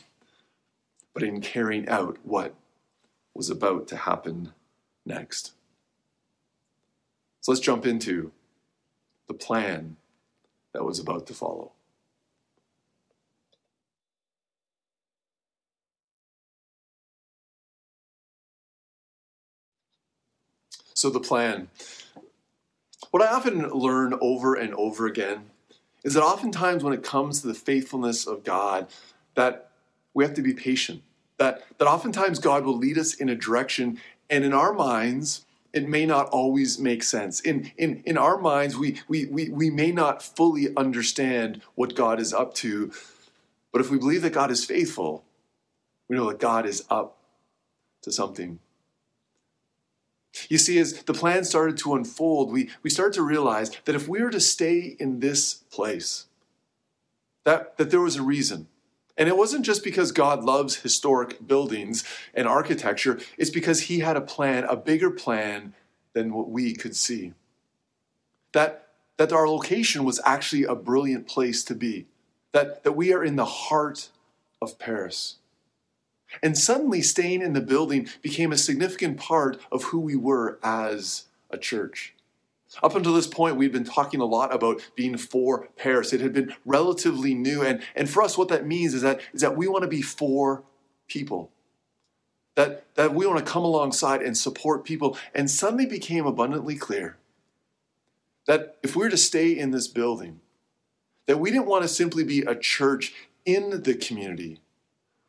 but 1.14 1.22
in 1.22 1.40
carrying 1.40 1.88
out 1.88 2.18
what 2.24 2.54
was 3.34 3.50
about 3.50 3.86
to 3.88 3.96
happen 3.96 4.52
next. 5.04 5.52
So 7.40 7.52
let's 7.52 7.60
jump 7.60 7.86
into 7.86 8.32
the 9.32 9.38
plan 9.38 9.96
that 10.74 10.84
was 10.84 10.98
about 10.98 11.26
to 11.26 11.34
follow. 11.34 11.72
So, 20.94 21.08
the 21.10 21.18
plan. 21.18 21.68
What 23.10 23.22
I 23.22 23.26
often 23.26 23.68
learn 23.70 24.14
over 24.20 24.54
and 24.54 24.72
over 24.74 25.06
again 25.06 25.50
is 26.04 26.14
that 26.14 26.22
oftentimes 26.22 26.84
when 26.84 26.92
it 26.92 27.02
comes 27.02 27.40
to 27.40 27.48
the 27.48 27.54
faithfulness 27.54 28.26
of 28.26 28.44
God, 28.44 28.88
that 29.34 29.70
we 30.14 30.24
have 30.24 30.34
to 30.34 30.42
be 30.42 30.52
patient. 30.52 31.02
That, 31.38 31.62
that 31.78 31.88
oftentimes 31.88 32.38
God 32.38 32.64
will 32.64 32.76
lead 32.76 32.98
us 32.98 33.14
in 33.14 33.28
a 33.28 33.34
direction, 33.34 33.98
and 34.30 34.44
in 34.44 34.52
our 34.52 34.72
minds, 34.72 35.44
it 35.72 35.88
may 35.88 36.04
not 36.04 36.28
always 36.28 36.78
make 36.78 37.02
sense. 37.02 37.40
In, 37.40 37.72
in, 37.78 38.02
in 38.04 38.18
our 38.18 38.38
minds, 38.38 38.76
we, 38.76 39.00
we, 39.08 39.24
we, 39.26 39.48
we 39.48 39.70
may 39.70 39.90
not 39.90 40.22
fully 40.22 40.74
understand 40.76 41.62
what 41.74 41.94
God 41.94 42.20
is 42.20 42.34
up 42.34 42.54
to. 42.56 42.92
But 43.72 43.80
if 43.80 43.90
we 43.90 43.98
believe 43.98 44.22
that 44.22 44.34
God 44.34 44.50
is 44.50 44.64
faithful, 44.64 45.24
we 46.08 46.16
know 46.16 46.28
that 46.28 46.40
God 46.40 46.66
is 46.66 46.84
up 46.90 47.16
to 48.02 48.12
something. 48.12 48.58
You 50.48 50.58
see, 50.58 50.78
as 50.78 51.02
the 51.04 51.14
plan 51.14 51.44
started 51.44 51.76
to 51.78 51.94
unfold, 51.94 52.52
we, 52.52 52.70
we 52.82 52.90
started 52.90 53.14
to 53.14 53.22
realize 53.22 53.70
that 53.84 53.94
if 53.94 54.08
we 54.08 54.22
were 54.22 54.30
to 54.30 54.40
stay 54.40 54.96
in 54.98 55.20
this 55.20 55.54
place, 55.54 56.26
that, 57.44 57.76
that 57.78 57.90
there 57.90 58.00
was 58.00 58.16
a 58.16 58.22
reason. 58.22 58.68
And 59.16 59.28
it 59.28 59.36
wasn't 59.36 59.66
just 59.66 59.84
because 59.84 60.10
God 60.10 60.42
loves 60.42 60.76
historic 60.76 61.46
buildings 61.46 62.04
and 62.34 62.48
architecture, 62.48 63.20
it's 63.36 63.50
because 63.50 63.82
He 63.82 64.00
had 64.00 64.16
a 64.16 64.22
plan, 64.22 64.64
a 64.64 64.76
bigger 64.76 65.10
plan 65.10 65.74
than 66.14 66.32
what 66.32 66.50
we 66.50 66.74
could 66.74 66.96
see. 66.96 67.32
That, 68.52 68.88
that 69.16 69.32
our 69.32 69.48
location 69.48 70.04
was 70.04 70.20
actually 70.24 70.64
a 70.64 70.74
brilliant 70.74 71.26
place 71.26 71.64
to 71.64 71.74
be, 71.74 72.06
that, 72.52 72.84
that 72.84 72.92
we 72.92 73.12
are 73.12 73.24
in 73.24 73.36
the 73.36 73.44
heart 73.44 74.08
of 74.60 74.78
Paris. 74.78 75.36
And 76.42 76.56
suddenly, 76.56 77.02
staying 77.02 77.42
in 77.42 77.52
the 77.52 77.60
building 77.60 78.08
became 78.22 78.52
a 78.52 78.58
significant 78.58 79.18
part 79.18 79.60
of 79.70 79.84
who 79.84 80.00
we 80.00 80.16
were 80.16 80.58
as 80.62 81.24
a 81.50 81.58
church. 81.58 82.14
Up 82.82 82.94
until 82.94 83.12
this 83.12 83.26
point, 83.26 83.56
we'd 83.56 83.72
been 83.72 83.84
talking 83.84 84.20
a 84.20 84.24
lot 84.24 84.54
about 84.54 84.80
being 84.94 85.16
for 85.16 85.68
Paris. 85.76 86.12
It 86.12 86.20
had 86.20 86.32
been 86.32 86.54
relatively 86.64 87.34
new. 87.34 87.62
And, 87.62 87.82
and 87.94 88.08
for 88.08 88.22
us, 88.22 88.38
what 88.38 88.48
that 88.48 88.66
means 88.66 88.94
is 88.94 89.02
that, 89.02 89.20
is 89.32 89.40
that 89.40 89.56
we 89.56 89.68
want 89.68 89.82
to 89.82 89.88
be 89.88 90.02
for 90.02 90.62
people. 91.08 91.50
That, 92.54 92.86
that 92.94 93.14
we 93.14 93.26
want 93.26 93.44
to 93.44 93.50
come 93.50 93.64
alongside 93.64 94.22
and 94.22 94.36
support 94.36 94.84
people. 94.84 95.18
And 95.34 95.50
suddenly 95.50 95.86
became 95.86 96.26
abundantly 96.26 96.76
clear 96.76 97.18
that 98.46 98.76
if 98.82 98.96
we 98.96 99.02
were 99.02 99.10
to 99.10 99.16
stay 99.16 99.56
in 99.56 99.70
this 99.70 99.88
building, 99.88 100.40
that 101.26 101.38
we 101.38 101.50
didn't 101.50 101.66
want 101.66 101.82
to 101.82 101.88
simply 101.88 102.24
be 102.24 102.40
a 102.40 102.54
church 102.54 103.14
in 103.44 103.82
the 103.82 103.94
community, 103.94 104.60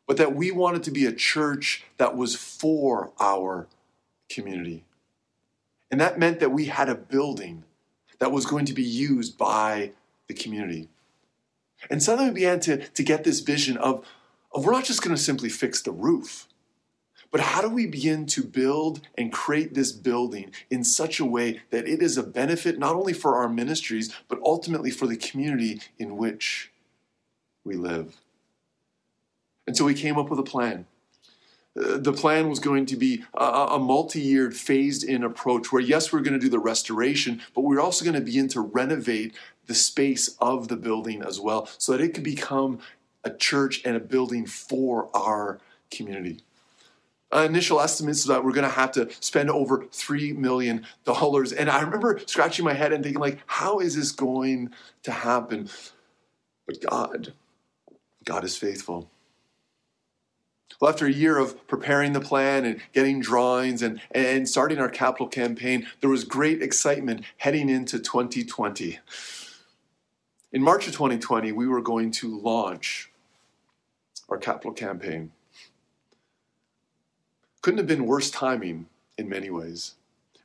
but 0.06 0.16
that 0.16 0.34
we 0.34 0.50
wanted 0.50 0.82
to 0.84 0.90
be 0.90 1.06
a 1.06 1.12
church 1.12 1.84
that 1.98 2.16
was 2.16 2.34
for 2.34 3.12
our 3.20 3.68
community. 4.28 4.84
And 5.94 6.00
that 6.00 6.18
meant 6.18 6.40
that 6.40 6.50
we 6.50 6.64
had 6.64 6.88
a 6.88 6.96
building 6.96 7.62
that 8.18 8.32
was 8.32 8.46
going 8.46 8.64
to 8.64 8.72
be 8.72 8.82
used 8.82 9.38
by 9.38 9.92
the 10.26 10.34
community. 10.34 10.88
And 11.88 12.02
suddenly 12.02 12.30
we 12.30 12.34
began 12.34 12.58
to, 12.62 12.78
to 12.78 13.02
get 13.04 13.22
this 13.22 13.38
vision 13.38 13.76
of, 13.76 14.04
of 14.52 14.64
we're 14.64 14.72
not 14.72 14.86
just 14.86 15.02
going 15.02 15.14
to 15.14 15.22
simply 15.22 15.48
fix 15.48 15.80
the 15.80 15.92
roof, 15.92 16.48
but 17.30 17.40
how 17.40 17.62
do 17.62 17.68
we 17.68 17.86
begin 17.86 18.26
to 18.26 18.42
build 18.42 19.02
and 19.16 19.32
create 19.32 19.74
this 19.74 19.92
building 19.92 20.50
in 20.68 20.82
such 20.82 21.20
a 21.20 21.24
way 21.24 21.60
that 21.70 21.86
it 21.86 22.02
is 22.02 22.18
a 22.18 22.24
benefit 22.24 22.76
not 22.76 22.96
only 22.96 23.12
for 23.12 23.36
our 23.36 23.48
ministries, 23.48 24.12
but 24.26 24.40
ultimately 24.44 24.90
for 24.90 25.06
the 25.06 25.16
community 25.16 25.80
in 25.96 26.16
which 26.16 26.72
we 27.62 27.76
live? 27.76 28.16
And 29.68 29.76
so 29.76 29.84
we 29.84 29.94
came 29.94 30.18
up 30.18 30.28
with 30.28 30.40
a 30.40 30.42
plan. 30.42 30.86
The 31.74 32.12
plan 32.12 32.48
was 32.48 32.60
going 32.60 32.86
to 32.86 32.96
be 32.96 33.24
a, 33.34 33.44
a 33.44 33.78
multi 33.78 34.20
year, 34.20 34.50
phased 34.52 35.02
in 35.02 35.24
approach 35.24 35.72
where, 35.72 35.82
yes, 35.82 36.12
we're 36.12 36.20
going 36.20 36.38
to 36.38 36.44
do 36.44 36.48
the 36.48 36.60
restoration, 36.60 37.42
but 37.52 37.62
we're 37.62 37.80
also 37.80 38.04
going 38.04 38.14
to 38.14 38.20
begin 38.20 38.46
to 38.48 38.60
renovate 38.60 39.34
the 39.66 39.74
space 39.74 40.36
of 40.40 40.68
the 40.68 40.76
building 40.76 41.22
as 41.22 41.40
well 41.40 41.68
so 41.78 41.92
that 41.92 42.00
it 42.00 42.14
could 42.14 42.22
become 42.22 42.78
a 43.24 43.30
church 43.30 43.82
and 43.84 43.96
a 43.96 44.00
building 44.00 44.46
for 44.46 45.08
our 45.14 45.58
community. 45.90 46.40
Uh, 47.34 47.40
initial 47.40 47.80
estimates 47.80 48.22
that 48.24 48.44
we're 48.44 48.52
going 48.52 48.68
to 48.68 48.74
have 48.74 48.92
to 48.92 49.10
spend 49.18 49.50
over 49.50 49.78
$3 49.78 50.36
million. 50.36 50.86
And 51.06 51.70
I 51.70 51.80
remember 51.80 52.20
scratching 52.26 52.64
my 52.64 52.74
head 52.74 52.92
and 52.92 53.02
thinking, 53.02 53.20
like, 53.20 53.40
how 53.46 53.80
is 53.80 53.96
this 53.96 54.12
going 54.12 54.70
to 55.02 55.10
happen? 55.10 55.68
But 56.66 56.80
God, 56.88 57.32
God 58.24 58.44
is 58.44 58.56
faithful. 58.56 59.10
Well, 60.80 60.90
after 60.90 61.06
a 61.06 61.12
year 61.12 61.38
of 61.38 61.66
preparing 61.68 62.12
the 62.12 62.20
plan 62.20 62.64
and 62.64 62.80
getting 62.92 63.20
drawings 63.20 63.82
and, 63.82 64.00
and 64.10 64.48
starting 64.48 64.78
our 64.78 64.88
capital 64.88 65.28
campaign, 65.28 65.86
there 66.00 66.10
was 66.10 66.24
great 66.24 66.62
excitement 66.62 67.24
heading 67.38 67.68
into 67.68 67.98
2020. 67.98 68.98
In 70.52 70.62
March 70.62 70.86
of 70.86 70.92
2020, 70.92 71.52
we 71.52 71.66
were 71.66 71.80
going 71.80 72.10
to 72.12 72.38
launch 72.38 73.10
our 74.28 74.38
capital 74.38 74.72
campaign. 74.72 75.32
Couldn't 77.62 77.78
have 77.78 77.86
been 77.86 78.06
worse 78.06 78.30
timing 78.30 78.86
in 79.16 79.28
many 79.28 79.50
ways. 79.50 79.94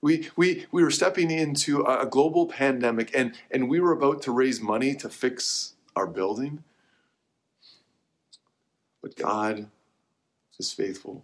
We, 0.01 0.29
we, 0.35 0.65
we 0.71 0.83
were 0.83 0.91
stepping 0.91 1.29
into 1.29 1.83
a 1.83 2.05
global 2.05 2.45
pandemic 2.45 3.11
and, 3.13 3.33
and 3.51 3.67
we 3.67 3.79
were 3.79 3.91
about 3.91 4.21
to 4.23 4.31
raise 4.31 4.61
money 4.61 4.95
to 4.95 5.09
fix 5.09 5.73
our 5.95 6.07
building. 6.07 6.63
But 9.01 9.17
God 9.17 9.67
is 10.59 10.73
faithful. 10.73 11.23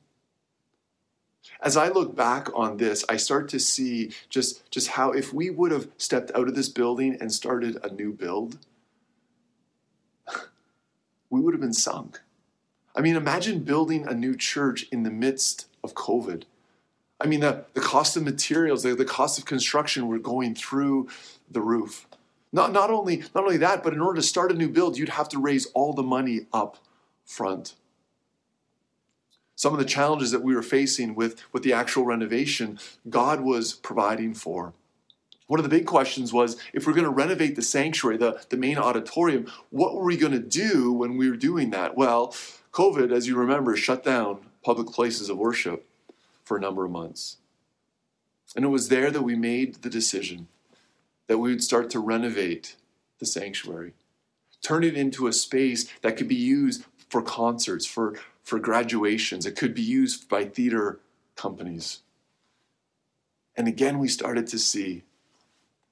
As 1.61 1.77
I 1.77 1.89
look 1.89 2.15
back 2.15 2.49
on 2.55 2.77
this, 2.77 3.05
I 3.07 3.17
start 3.17 3.49
to 3.49 3.59
see 3.59 4.11
just, 4.29 4.69
just 4.71 4.89
how 4.89 5.11
if 5.11 5.33
we 5.33 5.49
would 5.49 5.71
have 5.71 5.89
stepped 5.97 6.31
out 6.33 6.47
of 6.47 6.55
this 6.55 6.69
building 6.69 7.17
and 7.19 7.31
started 7.31 7.77
a 7.83 7.93
new 7.93 8.11
build, 8.11 8.57
we 11.29 11.39
would 11.39 11.53
have 11.53 11.61
been 11.61 11.73
sunk. 11.73 12.21
I 12.95 13.01
mean, 13.01 13.15
imagine 13.15 13.59
building 13.63 14.07
a 14.07 14.13
new 14.13 14.35
church 14.35 14.87
in 14.91 15.03
the 15.03 15.11
midst 15.11 15.67
of 15.83 15.93
COVID. 15.93 16.43
I 17.19 17.27
mean, 17.27 17.41
the, 17.41 17.65
the 17.73 17.81
cost 17.81 18.17
of 18.17 18.23
materials, 18.23 18.83
the, 18.83 18.95
the 18.95 19.05
cost 19.05 19.37
of 19.37 19.45
construction 19.45 20.07
were 20.07 20.19
going 20.19 20.55
through 20.55 21.09
the 21.49 21.61
roof. 21.61 22.07
Not, 22.51 22.71
not, 22.71 22.89
only, 22.89 23.17
not 23.35 23.43
only 23.43 23.57
that, 23.57 23.83
but 23.83 23.93
in 23.93 24.01
order 24.01 24.19
to 24.19 24.25
start 24.25 24.51
a 24.51 24.55
new 24.55 24.69
build, 24.69 24.97
you'd 24.97 25.09
have 25.09 25.29
to 25.29 25.39
raise 25.39 25.65
all 25.67 25.93
the 25.93 26.03
money 26.03 26.47
up 26.53 26.77
front 27.25 27.75
some 29.55 29.73
of 29.73 29.79
the 29.79 29.85
challenges 29.85 30.31
that 30.31 30.43
we 30.43 30.53
were 30.53 30.61
facing 30.61 31.15
with, 31.15 31.41
with 31.51 31.63
the 31.63 31.73
actual 31.73 32.05
renovation, 32.05 32.79
God 33.09 33.41
was 33.41 33.73
providing 33.73 34.33
for. 34.33 34.73
One 35.47 35.59
of 35.59 35.63
the 35.63 35.69
big 35.69 35.85
questions 35.85 36.33
was 36.33 36.57
if 36.73 36.85
we're 36.85 36.93
going 36.93 37.05
to 37.05 37.11
renovate 37.11 37.55
the 37.55 37.61
sanctuary, 37.61 38.17
the, 38.17 38.41
the 38.49 38.57
main 38.57 38.77
auditorium, 38.77 39.51
what 39.69 39.95
were 39.95 40.03
we 40.03 40.17
going 40.17 40.33
to 40.33 40.39
do 40.39 40.91
when 40.91 41.17
we 41.17 41.29
were 41.29 41.37
doing 41.37 41.69
that? 41.69 41.95
Well, 41.95 42.35
COVID, 42.71 43.11
as 43.11 43.27
you 43.27 43.35
remember, 43.35 43.75
shut 43.75 44.03
down 44.03 44.39
public 44.63 44.87
places 44.87 45.29
of 45.29 45.37
worship 45.37 45.87
for 46.43 46.57
a 46.57 46.61
number 46.61 46.83
of 46.83 46.91
months. 46.91 47.37
And 48.55 48.65
it 48.65 48.69
was 48.69 48.89
there 48.89 49.11
that 49.11 49.21
we 49.21 49.35
made 49.35 49.75
the 49.75 49.89
decision 49.89 50.47
that 51.27 51.37
we 51.37 51.51
would 51.51 51.63
start 51.63 51.89
to 51.91 51.99
renovate 51.99 52.75
the 53.19 53.25
sanctuary, 53.25 53.93
turn 54.61 54.83
it 54.83 54.95
into 54.95 55.27
a 55.27 55.33
space 55.33 55.89
that 56.01 56.17
could 56.17 56.27
be 56.27 56.35
used 56.35 56.85
for 57.09 57.21
concerts, 57.21 57.85
for, 57.85 58.15
for 58.45 58.59
graduations. 58.59 59.45
It 59.45 59.57
could 59.57 59.73
be 59.73 59.81
used 59.81 60.29
by 60.29 60.45
theater 60.45 60.99
companies. 61.35 61.99
And 63.57 63.67
again, 63.67 63.97
we 63.97 64.07
started 64.07 64.47
to 64.47 64.59
see 64.59 65.03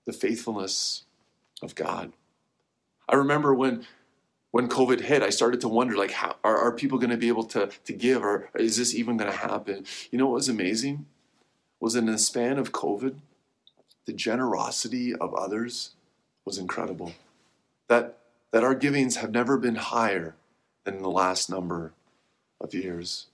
the 0.06 0.14
faithfulness 0.14 1.04
of 1.62 1.74
God. 1.74 2.14
I 3.10 3.16
remember 3.16 3.56
when, 3.56 3.86
when 4.52 4.70
COVID 4.70 5.02
hit, 5.02 5.24
I 5.24 5.30
started 5.30 5.62
to 5.62 5.68
wonder, 5.68 5.98
like, 5.98 6.12
how 6.12 6.36
are, 6.44 6.58
are 6.58 6.72
people 6.72 7.00
going 7.00 7.10
to 7.10 7.18
be 7.18 7.28
able 7.28 7.46
to, 7.46 7.70
to 7.86 7.94
give, 7.94 8.24
or 8.24 8.50
is 8.56 8.78
this 8.78 8.94
even 8.94 9.18
going 9.18 9.32
to 9.32 9.38
happen? 9.38 9.86
You 10.12 10.20
know 10.20 10.28
what 10.28 10.36
was 10.36 10.50
amazing? 10.50 11.08
Was 11.80 11.96
in 11.96 12.06
the 12.06 12.18
span 12.18 12.60
of 12.60 12.72
COVID, 12.72 13.16
the 14.06 14.14
generosity 14.14 15.14
of 15.14 15.34
others 15.34 15.96
was 16.46 16.58
incredible. 16.58 17.14
That, 17.88 18.20
that 18.52 18.64
our 18.64 18.76
givings 18.76 19.18
have 19.18 19.32
never 19.32 19.58
been 19.58 19.76
higher 19.76 20.36
than 20.84 21.02
the 21.02 21.10
last 21.10 21.50
number 21.50 21.94
of 22.64 22.74
years. 22.74 23.28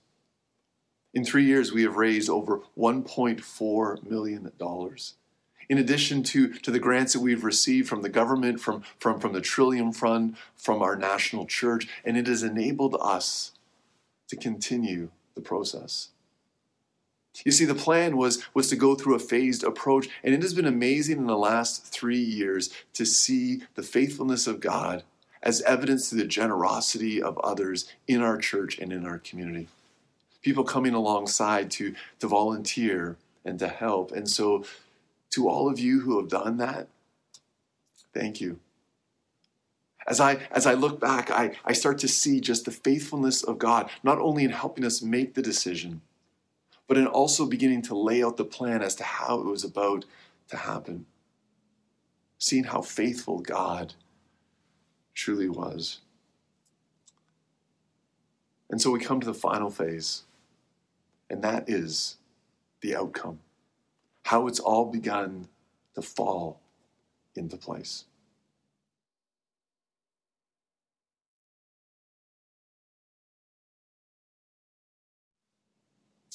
In 1.14 1.24
three 1.24 1.44
years, 1.44 1.72
we 1.72 1.82
have 1.82 1.96
raised 1.96 2.28
over 2.28 2.60
$1.4 2.76 4.10
million 4.10 4.50
in 5.70 5.78
addition 5.78 6.24
to, 6.24 6.48
to 6.48 6.70
the 6.72 6.80
grants 6.80 7.12
that 7.12 7.20
we've 7.20 7.44
received 7.44 7.88
from 7.88 8.02
the 8.02 8.08
government, 8.08 8.60
from, 8.60 8.82
from, 8.98 9.20
from 9.20 9.32
the 9.32 9.40
Trillium 9.40 9.92
Fund, 9.92 10.36
from 10.56 10.82
our 10.82 10.96
national 10.96 11.46
church, 11.46 11.86
and 12.04 12.16
it 12.16 12.26
has 12.26 12.42
enabled 12.42 12.96
us 13.00 13.52
to 14.28 14.36
continue 14.36 15.10
the 15.36 15.40
process. 15.40 16.08
You 17.44 17.52
see, 17.52 17.64
the 17.64 17.74
plan 17.76 18.16
was, 18.16 18.44
was 18.52 18.68
to 18.68 18.76
go 18.76 18.96
through 18.96 19.14
a 19.14 19.20
phased 19.20 19.62
approach, 19.62 20.08
and 20.24 20.34
it 20.34 20.42
has 20.42 20.54
been 20.54 20.66
amazing 20.66 21.18
in 21.18 21.26
the 21.26 21.38
last 21.38 21.86
three 21.86 22.18
years 22.18 22.70
to 22.94 23.06
see 23.06 23.62
the 23.76 23.84
faithfulness 23.84 24.48
of 24.48 24.58
God 24.58 25.04
as 25.42 25.62
evidence 25.62 26.10
to 26.10 26.16
the 26.16 26.24
generosity 26.24 27.22
of 27.22 27.38
others 27.38 27.90
in 28.06 28.20
our 28.22 28.38
church 28.38 28.78
and 28.78 28.92
in 28.92 29.06
our 29.06 29.18
community. 29.18 29.68
People 30.42 30.64
coming 30.64 30.94
alongside 30.94 31.70
to, 31.72 31.94
to 32.18 32.26
volunteer 32.26 33.16
and 33.44 33.58
to 33.58 33.68
help. 33.68 34.12
And 34.12 34.28
so 34.28 34.64
to 35.30 35.48
all 35.48 35.68
of 35.68 35.78
you 35.78 36.00
who 36.00 36.18
have 36.18 36.28
done 36.28 36.58
that, 36.58 36.88
thank 38.12 38.40
you. 38.40 38.58
As 40.06 40.18
I, 40.18 40.40
as 40.50 40.66
I 40.66 40.74
look 40.74 40.98
back, 40.98 41.30
I, 41.30 41.52
I 41.64 41.72
start 41.72 41.98
to 41.98 42.08
see 42.08 42.40
just 42.40 42.64
the 42.64 42.70
faithfulness 42.70 43.42
of 43.42 43.58
God, 43.58 43.90
not 44.02 44.18
only 44.18 44.44
in 44.44 44.50
helping 44.50 44.84
us 44.84 45.02
make 45.02 45.34
the 45.34 45.42
decision, 45.42 46.00
but 46.88 46.98
in 46.98 47.06
also 47.06 47.46
beginning 47.46 47.82
to 47.82 47.96
lay 47.96 48.22
out 48.22 48.36
the 48.36 48.44
plan 48.44 48.82
as 48.82 48.96
to 48.96 49.04
how 49.04 49.38
it 49.38 49.46
was 49.46 49.62
about 49.62 50.04
to 50.48 50.56
happen. 50.56 51.06
Seeing 52.38 52.64
how 52.64 52.80
faithful 52.80 53.38
God 53.40 53.94
truly 55.14 55.48
was. 55.48 56.00
And 58.70 58.80
so 58.80 58.90
we 58.90 59.00
come 59.00 59.20
to 59.20 59.26
the 59.26 59.34
final 59.34 59.70
phase, 59.70 60.22
and 61.28 61.42
that 61.42 61.68
is 61.68 62.16
the 62.80 62.94
outcome 62.94 63.40
how 64.30 64.46
it's 64.46 64.60
all 64.60 64.84
begun 64.84 65.48
to 65.92 66.00
fall 66.00 66.60
into 67.34 67.56
place. 67.56 68.04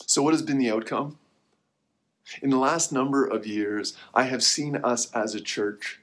So, 0.07 0.21
what 0.21 0.33
has 0.33 0.41
been 0.41 0.57
the 0.57 0.71
outcome? 0.71 1.17
In 2.41 2.49
the 2.49 2.57
last 2.57 2.91
number 2.91 3.25
of 3.25 3.47
years, 3.47 3.95
I 4.13 4.23
have 4.23 4.43
seen 4.43 4.75
us 4.75 5.09
as 5.13 5.33
a 5.33 5.39
church 5.39 6.01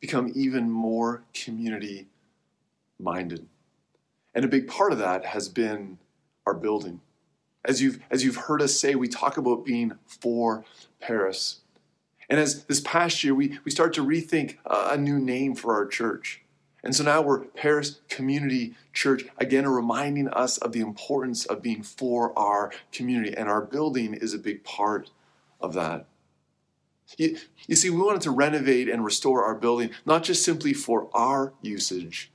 become 0.00 0.30
even 0.36 0.70
more 0.70 1.24
community 1.34 2.06
minded. 3.02 3.46
And 4.34 4.44
a 4.44 4.48
big 4.48 4.68
part 4.68 4.92
of 4.92 4.98
that 4.98 5.26
has 5.26 5.48
been 5.48 5.98
our 6.46 6.54
building. 6.54 7.00
As 7.64 7.82
you've, 7.82 8.00
as 8.10 8.24
you've 8.24 8.36
heard 8.36 8.62
us 8.62 8.78
say, 8.78 8.94
we 8.94 9.08
talk 9.08 9.36
about 9.36 9.64
being 9.64 9.92
for 10.06 10.64
Paris. 11.00 11.60
And 12.28 12.40
as 12.40 12.64
this 12.64 12.80
past 12.80 13.22
year, 13.22 13.34
we, 13.34 13.58
we 13.64 13.70
start 13.70 13.92
to 13.94 14.04
rethink 14.04 14.56
a, 14.64 14.92
a 14.92 14.96
new 14.96 15.18
name 15.18 15.54
for 15.54 15.74
our 15.74 15.86
church. 15.86 16.40
And 16.82 16.96
so 16.96 17.04
now 17.04 17.22
we're 17.22 17.44
Paris 17.44 18.00
Community 18.08 18.74
Church, 18.92 19.24
again, 19.38 19.68
reminding 19.68 20.28
us 20.28 20.58
of 20.58 20.72
the 20.72 20.80
importance 20.80 21.44
of 21.46 21.62
being 21.62 21.82
for 21.82 22.36
our 22.36 22.72
community. 22.90 23.36
And 23.36 23.48
our 23.48 23.60
building 23.60 24.14
is 24.14 24.34
a 24.34 24.38
big 24.38 24.64
part 24.64 25.10
of 25.60 25.74
that. 25.74 26.06
You, 27.16 27.36
you 27.68 27.76
see, 27.76 27.90
we 27.90 27.98
wanted 27.98 28.22
to 28.22 28.30
renovate 28.32 28.88
and 28.88 29.04
restore 29.04 29.44
our 29.44 29.54
building, 29.54 29.90
not 30.04 30.24
just 30.24 30.44
simply 30.44 30.72
for 30.72 31.08
our 31.14 31.52
usage, 31.62 32.31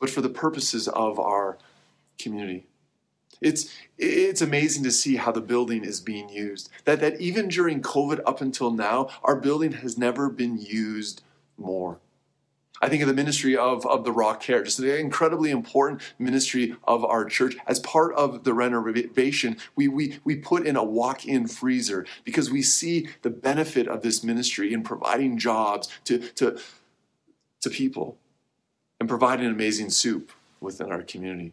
but 0.00 0.10
for 0.10 0.22
the 0.22 0.28
purposes 0.28 0.88
of 0.88 1.20
our 1.20 1.58
community. 2.18 2.66
It's 3.40 3.72
it's 3.96 4.42
amazing 4.42 4.82
to 4.84 4.90
see 4.90 5.16
how 5.16 5.32
the 5.32 5.40
building 5.40 5.84
is 5.84 6.00
being 6.00 6.28
used. 6.28 6.68
That 6.84 7.00
that 7.00 7.20
even 7.20 7.48
during 7.48 7.80
COVID 7.80 8.20
up 8.26 8.40
until 8.40 8.70
now, 8.70 9.08
our 9.22 9.36
building 9.36 9.72
has 9.72 9.96
never 9.96 10.28
been 10.28 10.58
used 10.58 11.22
more. 11.56 12.00
I 12.82 12.88
think 12.88 13.02
of 13.02 13.08
the 13.08 13.14
ministry 13.14 13.54
of, 13.54 13.84
of 13.86 14.04
the 14.04 14.12
Raw 14.12 14.34
Care, 14.34 14.62
just 14.62 14.78
an 14.78 14.88
incredibly 14.88 15.50
important 15.50 16.00
ministry 16.18 16.76
of 16.84 17.04
our 17.04 17.26
church. 17.26 17.54
As 17.66 17.78
part 17.78 18.14
of 18.14 18.44
the 18.44 18.54
renovation, 18.54 19.58
we, 19.76 19.86
we, 19.86 20.18
we 20.24 20.36
put 20.36 20.66
in 20.66 20.76
a 20.76 20.84
walk 20.84 21.26
in 21.26 21.46
freezer 21.46 22.06
because 22.24 22.50
we 22.50 22.62
see 22.62 23.08
the 23.20 23.28
benefit 23.28 23.86
of 23.86 24.00
this 24.00 24.24
ministry 24.24 24.72
in 24.72 24.82
providing 24.82 25.36
jobs 25.36 25.90
to, 26.04 26.20
to, 26.36 26.58
to 27.60 27.68
people 27.68 28.16
and 29.00 29.08
providing 29.08 29.46
amazing 29.46 29.90
soup 29.90 30.30
within 30.60 30.92
our 30.92 31.02
community. 31.02 31.52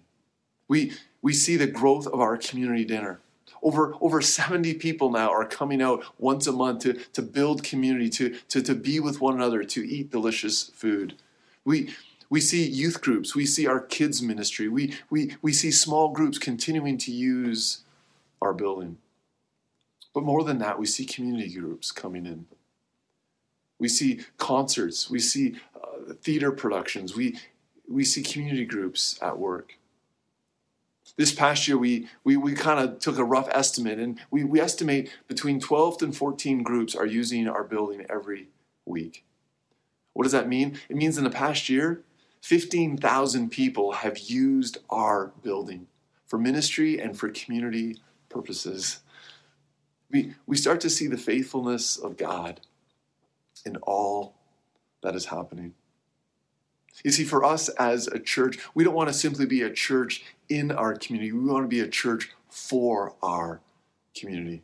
We, 0.68 0.94
we 1.22 1.34
see 1.34 1.56
the 1.56 1.66
growth 1.66 2.06
of 2.06 2.20
our 2.20 2.38
community 2.38 2.84
dinner. 2.84 3.22
Over, 3.64 3.96
over 4.02 4.22
70 4.22 4.76
people 4.76 5.10
now 5.10 5.32
are 5.32 5.46
coming 5.46 5.82
out 5.82 6.04
once 6.20 6.46
a 6.46 6.52
month 6.52 6.84
to, 6.84 6.94
to 7.14 7.22
build 7.22 7.64
community, 7.64 8.10
to, 8.10 8.38
to, 8.50 8.62
to 8.62 8.76
be 8.76 9.00
with 9.00 9.22
one 9.22 9.36
another, 9.36 9.64
to 9.64 9.88
eat 9.90 10.12
delicious 10.12 10.70
food. 10.76 11.16
We, 11.64 11.96
we 12.30 12.42
see 12.42 12.68
youth 12.68 13.02
groups, 13.02 13.34
we 13.34 13.46
see 13.46 13.66
our 13.66 13.80
kids' 13.80 14.22
ministry, 14.22 14.68
we, 14.68 14.94
we, 15.10 15.36
we 15.42 15.54
see 15.54 15.72
small 15.72 16.10
groups 16.10 16.38
continuing 16.38 16.98
to 17.00 17.12
use 17.12 17.80
our 18.42 18.54
building. 18.54 18.98
But 20.14 20.24
more 20.24 20.44
than 20.44 20.60
that, 20.60 20.78
we 20.78 20.86
see 20.86 21.06
community 21.06 21.54
groups 21.54 21.92
coming 21.92 22.26
in. 22.26 22.46
We 23.80 23.88
see 23.88 24.22
concerts, 24.38 25.10
we 25.10 25.20
see 25.20 25.56
uh, 25.76 25.97
theater 26.14 26.52
productions, 26.52 27.16
we, 27.16 27.40
we 27.88 28.04
see 28.04 28.24
community 28.24 28.66
groups 28.66 29.20
at 29.22 29.38
work. 29.38 29.78
This 31.16 31.34
past 31.34 31.68
year 31.68 31.78
we 31.78 32.10
we, 32.24 32.38
we 32.38 32.54
kind 32.54 32.80
of 32.80 33.00
took 33.00 33.18
a 33.18 33.24
rough 33.24 33.48
estimate 33.52 33.98
and 33.98 34.20
we, 34.30 34.44
we 34.44 34.60
estimate 34.60 35.16
between 35.28 35.60
12 35.60 36.02
and 36.02 36.16
14 36.16 36.64
groups 36.64 36.96
are 36.96 37.06
using 37.06 37.48
our 37.48 37.64
building 37.64 38.06
every 38.10 38.50
week. 38.86 39.24
What 40.14 40.24
does 40.24 40.32
that 40.34 40.50
mean? 40.50 40.80
It 40.90 40.96
means 40.96 41.18
in 41.18 41.24
the 41.24 41.30
past 41.30 41.70
year 41.70 42.04
15000 42.42 43.50
people 43.50 43.94
have 43.94 44.20
used 44.20 44.78
our 44.90 45.32
building 45.42 45.88
for 46.28 46.38
ministry 46.38 47.00
and 47.00 47.18
for 47.18 47.30
community 47.30 47.98
purposes. 48.30 49.00
We, 50.12 50.36
we 50.46 50.56
start 50.56 50.82
to 50.82 50.90
see 50.90 51.08
the 51.08 51.18
faithfulness 51.18 51.98
of 51.98 52.16
god 52.18 52.62
in 53.66 53.78
all 53.78 54.36
that 55.02 55.16
is 55.16 55.26
happening 55.26 55.74
you 57.04 57.12
see, 57.12 57.24
for 57.24 57.44
us 57.44 57.70
as 57.70 58.08
a 58.08 58.20
church, 58.20 58.58
we 58.74 58.84
don't 58.84 58.96
want 58.96 59.10
to 59.10 59.14
simply 59.14 59.46
be 59.46 59.62
a 59.62 59.72
church 59.72 60.24
in 60.50 60.72
our 60.72 60.96
community. 60.96 61.32
We 61.32 61.50
want 61.50 61.64
to 61.64 61.68
be 61.68 61.80
a 61.80 61.88
church 61.88 62.32
for 62.50 63.14
our 63.22 63.62
community. 64.16 64.64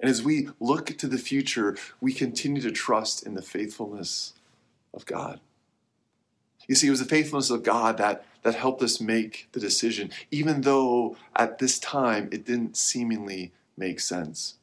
And 0.00 0.10
as 0.10 0.22
we 0.22 0.48
look 0.60 0.86
to 0.98 1.06
the 1.06 1.18
future, 1.18 1.76
we 2.00 2.12
continue 2.12 2.62
to 2.62 2.70
trust 2.70 3.26
in 3.26 3.34
the 3.34 3.42
faithfulness 3.42 4.34
of 4.94 5.06
God. 5.06 5.40
You 6.68 6.74
see, 6.74 6.86
it 6.86 6.90
was 6.90 7.00
the 7.00 7.06
faithfulness 7.06 7.50
of 7.50 7.62
God 7.62 7.96
that, 7.98 8.24
that 8.42 8.54
helped 8.54 8.82
us 8.82 9.00
make 9.00 9.48
the 9.52 9.60
decision, 9.60 10.10
even 10.30 10.60
though 10.60 11.16
at 11.34 11.58
this 11.58 11.78
time 11.78 12.28
it 12.30 12.44
didn't 12.44 12.76
seemingly 12.76 13.52
make 13.76 14.00
sense. 14.00 14.54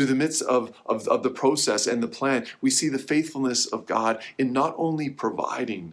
Through 0.00 0.06
the 0.06 0.14
midst 0.14 0.40
of, 0.40 0.72
of, 0.86 1.06
of 1.08 1.22
the 1.22 1.28
process 1.28 1.86
and 1.86 2.02
the 2.02 2.08
plan, 2.08 2.46
we 2.62 2.70
see 2.70 2.88
the 2.88 2.98
faithfulness 2.98 3.66
of 3.66 3.84
God 3.84 4.22
in 4.38 4.50
not 4.50 4.74
only 4.78 5.10
providing, 5.10 5.92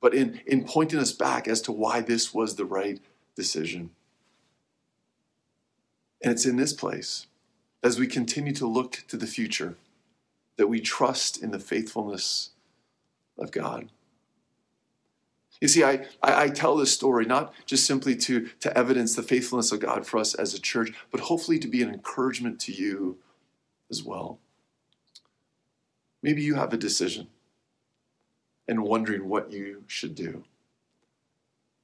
but 0.00 0.14
in, 0.14 0.40
in 0.46 0.62
pointing 0.62 1.00
us 1.00 1.10
back 1.10 1.48
as 1.48 1.60
to 1.62 1.72
why 1.72 2.02
this 2.02 2.32
was 2.32 2.54
the 2.54 2.64
right 2.64 3.00
decision. 3.34 3.90
And 6.22 6.30
it's 6.32 6.46
in 6.46 6.54
this 6.54 6.72
place, 6.72 7.26
as 7.82 7.98
we 7.98 8.06
continue 8.06 8.52
to 8.52 8.64
look 8.68 9.02
to 9.08 9.16
the 9.16 9.26
future, 9.26 9.74
that 10.56 10.68
we 10.68 10.78
trust 10.78 11.42
in 11.42 11.50
the 11.50 11.58
faithfulness 11.58 12.50
of 13.36 13.50
God. 13.50 13.88
You 15.60 15.68
see, 15.68 15.84
I, 15.84 16.06
I, 16.22 16.44
I, 16.44 16.48
tell 16.48 16.76
this 16.76 16.92
story 16.92 17.24
not 17.24 17.54
just 17.64 17.86
simply 17.86 18.14
to, 18.16 18.48
to 18.60 18.76
evidence 18.76 19.14
the 19.14 19.22
faithfulness 19.22 19.72
of 19.72 19.80
God 19.80 20.06
for 20.06 20.18
us 20.18 20.34
as 20.34 20.52
a 20.52 20.60
church, 20.60 20.92
but 21.10 21.20
hopefully 21.20 21.58
to 21.60 21.68
be 21.68 21.82
an 21.82 21.88
encouragement 21.88 22.60
to 22.60 22.72
you 22.72 23.18
as 23.90 24.02
well. 24.02 24.38
Maybe 26.22 26.42
you 26.42 26.56
have 26.56 26.72
a 26.72 26.78
decision 26.78 27.28
and 28.68 28.82
wondering 28.82 29.28
what 29.28 29.52
you 29.52 29.84
should 29.86 30.14
do. 30.14 30.44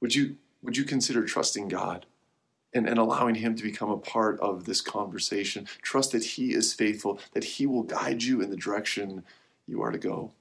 Would 0.01 0.13
you, 0.13 0.35
would 0.61 0.77
you 0.77 0.83
consider 0.83 1.23
trusting 1.23 1.69
God 1.69 2.05
and, 2.73 2.87
and 2.87 2.99
allowing 2.99 3.35
Him 3.35 3.55
to 3.55 3.63
become 3.63 3.89
a 3.89 3.97
part 3.97 4.39
of 4.39 4.65
this 4.65 4.81
conversation? 4.81 5.65
Trust 5.81 6.11
that 6.11 6.25
He 6.25 6.53
is 6.53 6.73
faithful, 6.73 7.19
that 7.33 7.43
He 7.43 7.65
will 7.65 7.83
guide 7.83 8.21
you 8.21 8.41
in 8.41 8.49
the 8.49 8.57
direction 8.57 9.23
you 9.65 9.81
are 9.81 9.91
to 9.91 9.97
go. 9.97 10.31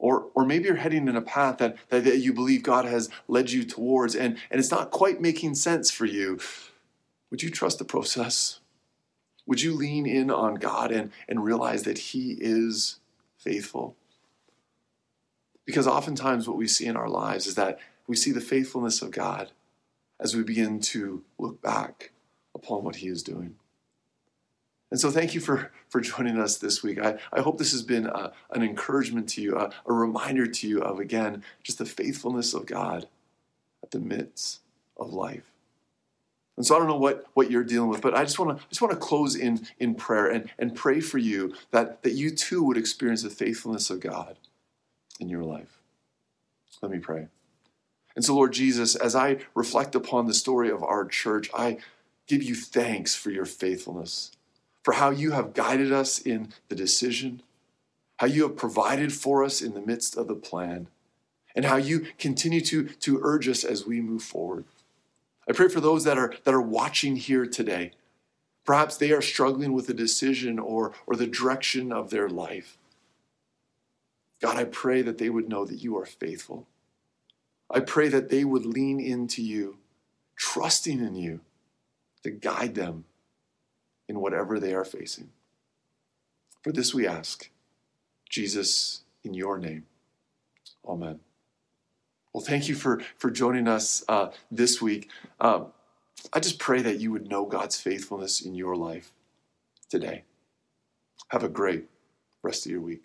Or, 0.00 0.28
or 0.34 0.46
maybe 0.46 0.64
you're 0.64 0.76
heading 0.76 1.08
in 1.08 1.14
a 1.14 1.20
path 1.20 1.58
that, 1.58 1.76
that, 1.90 2.04
that 2.04 2.18
you 2.18 2.32
believe 2.32 2.62
God 2.62 2.86
has 2.86 3.10
led 3.28 3.50
you 3.50 3.64
towards 3.64 4.16
and, 4.16 4.38
and 4.50 4.58
it's 4.58 4.70
not 4.70 4.90
quite 4.90 5.20
making 5.20 5.54
sense 5.54 5.90
for 5.90 6.06
you. 6.06 6.40
Would 7.30 7.42
you 7.42 7.50
trust 7.50 7.78
the 7.78 7.84
process? 7.84 8.60
Would 9.46 9.60
you 9.60 9.74
lean 9.74 10.06
in 10.06 10.30
on 10.30 10.54
God 10.54 10.90
and, 10.90 11.12
and 11.28 11.44
realize 11.44 11.82
that 11.82 11.98
He 11.98 12.38
is 12.40 12.98
faithful? 13.36 13.94
Because 15.66 15.86
oftentimes, 15.86 16.48
what 16.48 16.56
we 16.56 16.66
see 16.66 16.86
in 16.86 16.96
our 16.96 17.08
lives 17.08 17.46
is 17.46 17.54
that 17.56 17.78
we 18.06 18.16
see 18.16 18.32
the 18.32 18.40
faithfulness 18.40 19.02
of 19.02 19.10
God 19.10 19.50
as 20.18 20.34
we 20.34 20.42
begin 20.42 20.80
to 20.80 21.22
look 21.38 21.60
back 21.60 22.10
upon 22.54 22.84
what 22.84 22.96
He 22.96 23.08
is 23.08 23.22
doing. 23.22 23.56
And 24.90 24.98
so, 24.98 25.10
thank 25.10 25.34
you 25.34 25.40
for, 25.40 25.70
for 25.88 26.00
joining 26.00 26.38
us 26.38 26.58
this 26.58 26.82
week. 26.82 27.00
I, 27.00 27.18
I 27.32 27.40
hope 27.40 27.58
this 27.58 27.72
has 27.72 27.82
been 27.82 28.06
a, 28.06 28.32
an 28.50 28.62
encouragement 28.62 29.28
to 29.30 29.42
you, 29.42 29.56
a, 29.56 29.70
a 29.86 29.92
reminder 29.92 30.46
to 30.46 30.68
you 30.68 30.82
of, 30.82 30.98
again, 30.98 31.44
just 31.62 31.78
the 31.78 31.84
faithfulness 31.84 32.54
of 32.54 32.66
God 32.66 33.08
at 33.82 33.92
the 33.92 34.00
midst 34.00 34.60
of 34.96 35.12
life. 35.12 35.50
And 36.56 36.66
so 36.66 36.76
I 36.76 36.78
don't 36.78 36.88
know 36.88 36.96
what, 36.96 37.24
what 37.34 37.50
you're 37.50 37.64
dealing 37.64 37.88
with, 37.88 38.02
but 38.02 38.14
I 38.14 38.24
just 38.24 38.38
want 38.38 38.58
to 38.58 38.68
just 38.68 38.82
want 38.82 38.92
to 38.92 38.98
close 38.98 39.34
in 39.34 39.66
in 39.78 39.94
prayer 39.94 40.26
and, 40.26 40.50
and 40.58 40.74
pray 40.74 41.00
for 41.00 41.16
you 41.16 41.54
that, 41.70 42.02
that 42.02 42.12
you 42.12 42.30
too 42.30 42.62
would 42.64 42.76
experience 42.76 43.22
the 43.22 43.30
faithfulness 43.30 43.88
of 43.88 44.00
God 44.00 44.36
in 45.18 45.28
your 45.28 45.42
life. 45.42 45.78
Let 46.82 46.92
me 46.92 46.98
pray. 46.98 47.28
And 48.16 48.24
so, 48.24 48.34
Lord 48.34 48.52
Jesus, 48.52 48.94
as 48.96 49.14
I 49.14 49.38
reflect 49.54 49.94
upon 49.94 50.26
the 50.26 50.34
story 50.34 50.70
of 50.70 50.82
our 50.82 51.06
church, 51.06 51.48
I 51.54 51.78
give 52.26 52.42
you 52.42 52.54
thanks 52.54 53.14
for 53.14 53.30
your 53.30 53.44
faithfulness 53.44 54.32
for 54.82 54.94
how 54.94 55.10
you 55.10 55.32
have 55.32 55.54
guided 55.54 55.92
us 55.92 56.18
in 56.18 56.52
the 56.68 56.74
decision, 56.74 57.42
how 58.18 58.26
you 58.26 58.42
have 58.42 58.56
provided 58.56 59.12
for 59.12 59.44
us 59.44 59.60
in 59.60 59.74
the 59.74 59.80
midst 59.80 60.16
of 60.16 60.28
the 60.28 60.34
plan, 60.34 60.88
and 61.54 61.64
how 61.64 61.76
you 61.76 62.06
continue 62.18 62.60
to, 62.60 62.84
to 62.84 63.20
urge 63.22 63.48
us 63.48 63.64
as 63.64 63.86
we 63.86 64.00
move 64.00 64.22
forward. 64.22 64.64
I 65.48 65.52
pray 65.52 65.68
for 65.68 65.80
those 65.80 66.04
that 66.04 66.16
are, 66.16 66.32
that 66.44 66.54
are 66.54 66.60
watching 66.60 67.16
here 67.16 67.46
today. 67.46 67.92
Perhaps 68.64 68.96
they 68.96 69.10
are 69.10 69.22
struggling 69.22 69.72
with 69.72 69.88
a 69.88 69.94
decision 69.94 70.58
or, 70.58 70.92
or 71.06 71.16
the 71.16 71.26
direction 71.26 71.92
of 71.92 72.10
their 72.10 72.28
life. 72.28 72.78
God, 74.40 74.56
I 74.56 74.64
pray 74.64 75.02
that 75.02 75.18
they 75.18 75.28
would 75.28 75.48
know 75.48 75.64
that 75.64 75.82
you 75.82 75.98
are 75.98 76.06
faithful. 76.06 76.66
I 77.68 77.80
pray 77.80 78.08
that 78.08 78.30
they 78.30 78.44
would 78.44 78.64
lean 78.64 79.00
into 79.00 79.42
you, 79.42 79.78
trusting 80.36 81.00
in 81.00 81.14
you 81.14 81.40
to 82.22 82.30
guide 82.30 82.74
them 82.74 83.04
in 84.10 84.18
whatever 84.18 84.58
they 84.58 84.74
are 84.74 84.84
facing. 84.84 85.30
For 86.62 86.72
this 86.72 86.92
we 86.92 87.06
ask, 87.06 87.48
Jesus, 88.28 89.02
in 89.22 89.34
your 89.34 89.56
name. 89.56 89.86
Amen. 90.84 91.20
Well, 92.32 92.42
thank 92.42 92.68
you 92.68 92.74
for, 92.74 93.00
for 93.16 93.30
joining 93.30 93.68
us 93.68 94.04
uh, 94.08 94.30
this 94.50 94.82
week. 94.82 95.08
Um, 95.40 95.68
I 96.32 96.40
just 96.40 96.58
pray 96.58 96.82
that 96.82 96.98
you 96.98 97.12
would 97.12 97.28
know 97.28 97.44
God's 97.46 97.80
faithfulness 97.80 98.40
in 98.40 98.56
your 98.56 98.74
life 98.74 99.12
today. 99.88 100.24
Have 101.28 101.44
a 101.44 101.48
great 101.48 101.84
rest 102.42 102.66
of 102.66 102.72
your 102.72 102.80
week. 102.80 103.04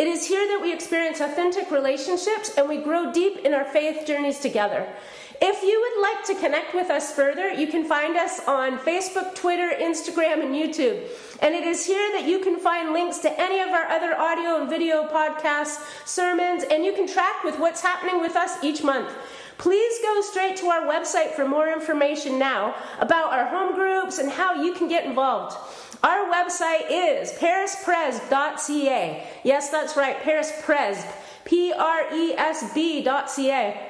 It 0.00 0.06
is 0.06 0.26
here 0.26 0.48
that 0.48 0.62
we 0.62 0.72
experience 0.72 1.20
authentic 1.20 1.70
relationships 1.70 2.52
and 2.56 2.66
we 2.66 2.78
grow 2.78 3.12
deep 3.12 3.44
in 3.44 3.52
our 3.52 3.66
faith 3.66 4.06
journeys 4.06 4.38
together. 4.38 4.88
If 5.42 5.62
you 5.62 5.78
would 5.78 6.02
like 6.02 6.24
to 6.24 6.42
connect 6.42 6.74
with 6.74 6.88
us 6.88 7.14
further, 7.14 7.52
you 7.52 7.66
can 7.66 7.84
find 7.84 8.16
us 8.16 8.40
on 8.48 8.78
Facebook, 8.78 9.34
Twitter, 9.34 9.70
Instagram, 9.78 10.42
and 10.42 10.54
YouTube. 10.54 11.06
And 11.42 11.54
it 11.54 11.64
is 11.64 11.84
here 11.84 12.12
that 12.12 12.26
you 12.26 12.38
can 12.38 12.58
find 12.58 12.94
links 12.94 13.18
to 13.18 13.38
any 13.38 13.60
of 13.60 13.68
our 13.68 13.84
other 13.88 14.18
audio 14.18 14.62
and 14.62 14.70
video 14.70 15.06
podcasts, 15.06 15.84
sermons, 16.06 16.64
and 16.70 16.82
you 16.82 16.94
can 16.94 17.06
track 17.06 17.44
with 17.44 17.58
what's 17.58 17.82
happening 17.82 18.22
with 18.22 18.36
us 18.36 18.56
each 18.64 18.82
month. 18.82 19.10
Please 19.60 19.98
go 20.02 20.22
straight 20.22 20.56
to 20.56 20.68
our 20.68 20.86
website 20.86 21.32
for 21.32 21.46
more 21.46 21.68
information 21.68 22.38
now 22.38 22.74
about 22.98 23.30
our 23.30 23.44
home 23.44 23.74
groups 23.74 24.16
and 24.16 24.30
how 24.30 24.54
you 24.62 24.72
can 24.72 24.88
get 24.88 25.04
involved. 25.04 25.54
Our 26.02 26.30
website 26.32 26.86
is 26.90 27.32
parispresb.ca. 27.32 29.26
Yes, 29.44 29.68
that's 29.68 29.98
right, 29.98 30.16
parispresb, 30.22 31.06
P 31.44 31.74
R 31.74 32.10
E 32.10 32.32
S 32.32 32.72
B.ca. 32.72 33.89